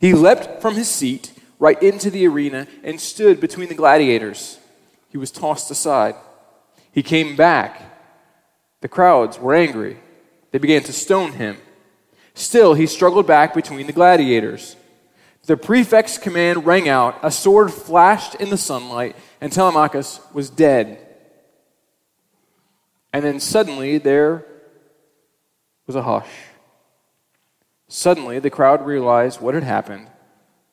He 0.00 0.14
leapt 0.14 0.62
from 0.62 0.74
his 0.74 0.88
seat, 0.88 1.32
right 1.58 1.80
into 1.82 2.10
the 2.10 2.26
arena 2.26 2.66
and 2.82 3.00
stood 3.00 3.40
between 3.40 3.68
the 3.68 3.74
gladiators. 3.74 4.58
He 5.10 5.18
was 5.18 5.30
tossed 5.30 5.70
aside. 5.70 6.14
He 6.90 7.02
came 7.02 7.36
back. 7.36 7.82
The 8.80 8.88
crowds 8.88 9.38
were 9.38 9.54
angry. 9.54 9.98
They 10.50 10.58
began 10.58 10.82
to 10.84 10.92
stone 10.92 11.32
him. 11.32 11.58
Still, 12.34 12.74
he 12.74 12.86
struggled 12.86 13.26
back 13.26 13.52
between 13.52 13.86
the 13.86 13.92
gladiators. 13.92 14.76
The 15.44 15.56
prefect's 15.56 16.16
command 16.16 16.64
rang 16.64 16.88
out, 16.88 17.18
a 17.22 17.30
sword 17.30 17.72
flashed 17.72 18.36
in 18.36 18.50
the 18.50 18.56
sunlight, 18.56 19.16
and 19.40 19.52
Telemachus 19.52 20.20
was 20.32 20.48
dead. 20.48 20.98
And 23.12 23.24
then 23.24 23.40
suddenly 23.40 23.98
there 23.98 24.46
was 25.86 25.96
a 25.96 26.02
hush. 26.02 26.30
Suddenly 27.88 28.38
the 28.38 28.50
crowd 28.50 28.86
realized 28.86 29.40
what 29.40 29.54
had 29.54 29.64
happened. 29.64 30.06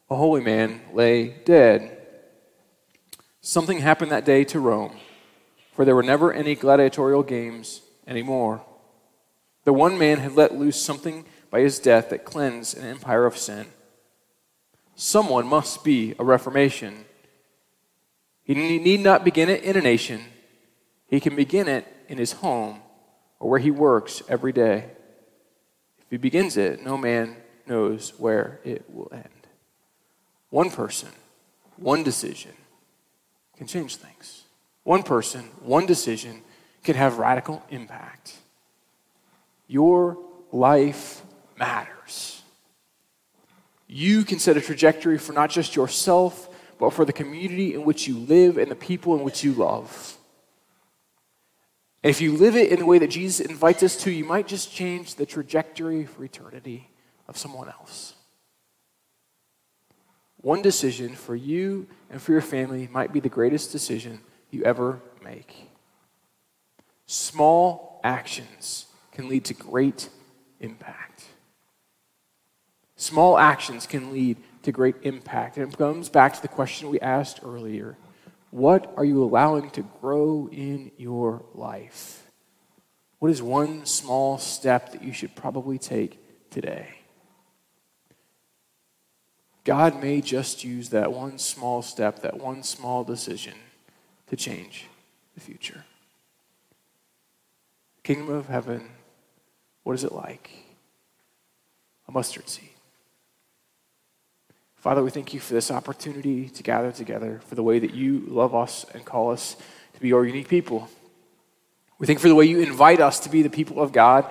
A 0.09 0.15
holy 0.15 0.41
man 0.41 0.81
lay 0.93 1.29
dead. 1.45 1.97
Something 3.41 3.79
happened 3.79 4.11
that 4.11 4.25
day 4.25 4.43
to 4.45 4.59
Rome, 4.59 4.97
for 5.73 5.83
there 5.83 5.95
were 5.95 6.03
never 6.03 6.31
any 6.31 6.53
gladiatorial 6.53 7.23
games 7.23 7.81
anymore. 8.05 8.61
The 9.63 9.73
one 9.73 9.97
man 9.97 10.19
had 10.19 10.35
let 10.35 10.55
loose 10.55 10.81
something 10.81 11.25
by 11.49 11.61
his 11.61 11.79
death 11.79 12.09
that 12.09 12.25
cleansed 12.25 12.77
an 12.77 12.85
empire 12.85 13.25
of 13.25 13.37
sin. 13.37 13.67
Someone 14.95 15.47
must 15.47 15.83
be 15.83 16.13
a 16.19 16.23
reformation. 16.23 17.05
He 18.43 18.53
need 18.53 18.99
not 18.99 19.25
begin 19.25 19.49
it 19.49 19.63
in 19.63 19.75
a 19.75 19.81
nation, 19.81 20.21
he 21.07 21.19
can 21.19 21.35
begin 21.35 21.67
it 21.67 21.85
in 22.07 22.17
his 22.17 22.33
home 22.33 22.81
or 23.39 23.49
where 23.49 23.59
he 23.59 23.71
works 23.71 24.21
every 24.27 24.51
day. 24.51 24.85
If 25.99 26.05
he 26.09 26.17
begins 26.17 26.57
it, 26.57 26.83
no 26.83 26.97
man 26.97 27.35
knows 27.65 28.13
where 28.17 28.59
it 28.63 28.85
will 28.89 29.11
end. 29.11 29.47
One 30.49 30.69
person, 30.69 31.09
one 31.75 32.03
decision 32.03 32.53
can 33.57 33.67
change 33.67 33.97
things. 33.97 34.43
One 34.83 35.03
person, 35.03 35.41
one 35.61 35.85
decision 35.85 36.41
can 36.83 36.95
have 36.95 37.17
radical 37.17 37.61
impact. 37.69 38.35
Your 39.67 40.17
life 40.51 41.21
matters. 41.59 42.41
You 43.87 44.23
can 44.23 44.39
set 44.39 44.57
a 44.57 44.61
trajectory 44.61 45.17
for 45.17 45.33
not 45.33 45.49
just 45.49 45.75
yourself, 45.75 46.49
but 46.79 46.93
for 46.93 47.05
the 47.05 47.13
community 47.13 47.73
in 47.73 47.83
which 47.83 48.07
you 48.07 48.17
live 48.17 48.57
and 48.57 48.69
the 48.69 48.75
people 48.75 49.15
in 49.15 49.23
which 49.23 49.43
you 49.43 49.53
love. 49.53 50.16
If 52.03 52.21
you 52.21 52.37
live 52.37 52.55
it 52.55 52.71
in 52.71 52.79
the 52.79 52.85
way 52.85 52.99
that 52.99 53.09
Jesus 53.09 53.45
invites 53.45 53.83
us 53.83 53.95
to, 54.03 54.11
you 54.11 54.23
might 54.23 54.47
just 54.47 54.71
change 54.71 55.15
the 55.15 55.25
trajectory 55.25 56.05
for 56.05 56.23
eternity 56.23 56.89
of 57.27 57.37
someone 57.37 57.67
else. 57.67 58.13
One 60.37 60.61
decision 60.61 61.15
for 61.15 61.35
you 61.35 61.87
and 62.09 62.21
for 62.21 62.31
your 62.31 62.41
family 62.41 62.87
might 62.91 63.11
be 63.11 63.19
the 63.19 63.29
greatest 63.29 63.71
decision 63.71 64.21
you 64.51 64.63
ever 64.63 65.01
make. 65.23 65.69
Small 67.07 67.99
actions 68.03 68.85
can 69.11 69.27
lead 69.27 69.45
to 69.45 69.53
great 69.53 70.09
impact. 70.59 71.25
Small 72.95 73.37
actions 73.37 73.87
can 73.87 74.11
lead 74.11 74.37
to 74.63 74.71
great 74.71 74.95
impact. 75.01 75.57
And 75.57 75.71
it 75.71 75.77
comes 75.77 76.09
back 76.09 76.33
to 76.35 76.41
the 76.41 76.47
question 76.47 76.89
we 76.89 76.99
asked 76.99 77.39
earlier 77.43 77.97
what 78.51 78.93
are 78.95 79.05
you 79.05 79.23
allowing 79.23 79.69
to 79.71 79.81
grow 80.01 80.49
in 80.51 80.91
your 80.97 81.43
life? 81.53 82.23
What 83.19 83.31
is 83.31 83.41
one 83.41 83.85
small 83.85 84.37
step 84.37 84.91
that 84.91 85.03
you 85.03 85.11
should 85.11 85.35
probably 85.35 85.77
take 85.77 86.19
today? 86.49 86.89
God 89.63 90.01
may 90.01 90.21
just 90.21 90.63
use 90.63 90.89
that 90.89 91.11
one 91.11 91.37
small 91.39 91.81
step, 91.81 92.21
that 92.21 92.39
one 92.39 92.63
small 92.63 93.03
decision 93.03 93.53
to 94.27 94.37
change 94.37 94.87
the 95.33 95.41
future. 95.41 95.83
Kingdom 98.03 98.33
of 98.33 98.47
heaven, 98.47 98.89
what 99.83 99.93
is 99.93 100.05
it 100.05 100.13
like? 100.13 100.51
A 102.07 102.11
mustard 102.13 102.47
seed. 102.47 102.76
Father, 104.77 105.03
we 105.03 105.09
thank 105.09 105.33
you 105.33 105.39
for 105.39 105.53
this 105.53 105.71
opportunity 105.71 106.49
to 106.49 106.63
gather 106.63 106.91
together, 106.91 107.41
for 107.47 107.55
the 107.55 107.63
way 107.63 107.79
that 107.79 107.93
you 107.93 108.23
love 108.27 108.53
us 108.53 108.85
and 108.93 109.03
call 109.03 109.31
us 109.31 109.57
to 109.93 109.99
be 109.99 110.07
your 110.09 110.25
unique 110.25 110.47
people. 110.47 110.87
We 111.99 112.05
thank 112.05 112.17
you 112.17 112.21
for 112.21 112.27
the 112.29 112.35
way 112.35 112.45
you 112.45 112.59
invite 112.59 113.01
us 113.01 113.19
to 113.21 113.29
be 113.29 113.41
the 113.41 113.49
people 113.49 113.81
of 113.81 113.91
God 113.91 114.29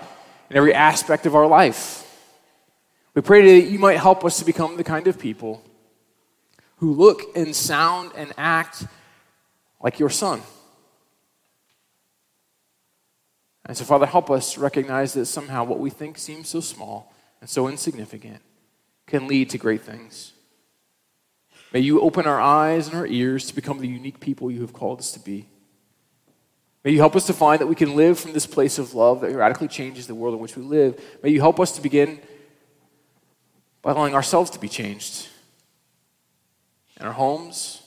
in 0.48 0.56
every 0.56 0.72
aspect 0.72 1.26
of 1.26 1.34
our 1.34 1.46
life. 1.46 2.04
We 3.14 3.22
pray 3.22 3.42
today 3.42 3.62
that 3.62 3.70
you 3.70 3.78
might 3.78 3.98
help 3.98 4.24
us 4.24 4.38
to 4.38 4.44
become 4.44 4.76
the 4.76 4.84
kind 4.84 5.08
of 5.08 5.18
people 5.18 5.64
who 6.76 6.92
look 6.92 7.22
and 7.34 7.56
sound 7.56 8.12
and 8.14 8.32
act 8.36 8.86
like 9.82 9.98
your 9.98 10.10
son. 10.10 10.42
And 13.64 13.76
so, 13.76 13.84
Father, 13.84 14.06
help 14.06 14.30
us 14.30 14.56
recognize 14.56 15.14
that 15.14 15.26
somehow 15.26 15.64
what 15.64 15.80
we 15.80 15.90
think 15.90 16.18
seems 16.18 16.48
so 16.48 16.60
small 16.60 17.12
and 17.40 17.50
so 17.50 17.66
insignificant 17.66 18.40
can 19.06 19.26
lead 19.26 19.50
to 19.50 19.58
great 19.58 19.82
things. 19.82 20.32
May 21.72 21.80
you 21.80 22.00
open 22.00 22.26
our 22.26 22.40
eyes 22.40 22.88
and 22.88 22.96
our 22.96 23.06
ears 23.06 23.46
to 23.46 23.54
become 23.54 23.78
the 23.78 23.88
unique 23.88 24.20
people 24.20 24.50
you 24.50 24.60
have 24.60 24.72
called 24.72 25.00
us 25.00 25.12
to 25.12 25.20
be. 25.20 25.48
May 26.84 26.92
you 26.92 26.98
help 26.98 27.16
us 27.16 27.26
to 27.26 27.32
find 27.32 27.60
that 27.60 27.66
we 27.66 27.74
can 27.74 27.96
live 27.96 28.18
from 28.18 28.32
this 28.32 28.46
place 28.46 28.78
of 28.78 28.94
love 28.94 29.20
that 29.20 29.34
radically 29.34 29.66
changes 29.66 30.06
the 30.06 30.14
world 30.14 30.34
in 30.34 30.40
which 30.40 30.56
we 30.56 30.62
live. 30.62 31.00
May 31.22 31.30
you 31.30 31.40
help 31.40 31.58
us 31.58 31.72
to 31.72 31.82
begin 31.82 32.20
by 33.82 33.90
allowing 33.90 34.14
ourselves 34.14 34.50
to 34.50 34.60
be 34.60 34.68
changed 34.68 35.28
in 36.98 37.06
our 37.06 37.12
homes, 37.12 37.82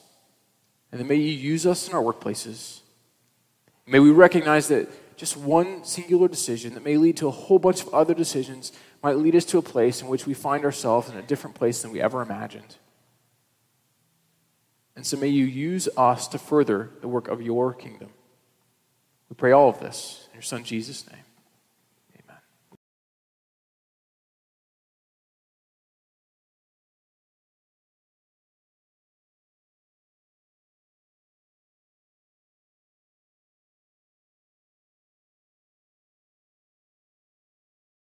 and 0.92 1.00
then 1.00 1.08
may 1.08 1.15
you 1.15 1.32
use 1.32 1.65
us 1.65 1.88
in 1.88 1.96
our 1.96 2.04
workplaces. 2.04 2.82
May 3.88 4.00
we 4.00 4.12
recognize 4.12 4.68
that 4.68 4.89
just 5.18 5.36
one 5.36 5.84
singular 5.84 6.28
decision 6.28 6.74
that 6.74 6.84
may 6.84 6.98
lead 6.98 7.18
to 7.18 7.28
a 7.28 7.32
whole 7.32 7.60
bunch 7.60 7.82
of 7.82 7.94
other 7.94 8.13
decisions 8.13 8.72
might 9.02 9.18
lead 9.18 9.36
us 9.36 9.46
to 9.46 9.58
a 9.58 9.62
place 9.62 10.02
in 10.02 10.08
which 10.08 10.26
we 10.26 10.34
find 10.34 10.63
ourselves 10.63 11.10
in 11.10 11.18
a 11.18 11.22
different 11.22 11.56
place 11.56 11.82
than 11.82 11.92
we 11.92 12.02
ever 12.02 12.22
imagined. 12.22 12.76
And 14.99 15.07
so 15.07 15.15
may 15.15 15.29
you 15.29 15.45
use 15.45 15.88
us 15.95 16.27
to 16.27 16.38
further 16.38 16.89
the 16.99 17.07
work 17.07 17.29
of 17.29 17.41
your 17.41 17.73
kingdom. 17.73 18.09
We 19.29 19.35
pray 19.38 19.53
all 19.53 19.69
of 19.69 19.79
this 19.79 20.27
in 20.29 20.35
your 20.35 20.41
Son 20.41 20.65
Jesus' 20.65 21.09
name. 21.09 21.23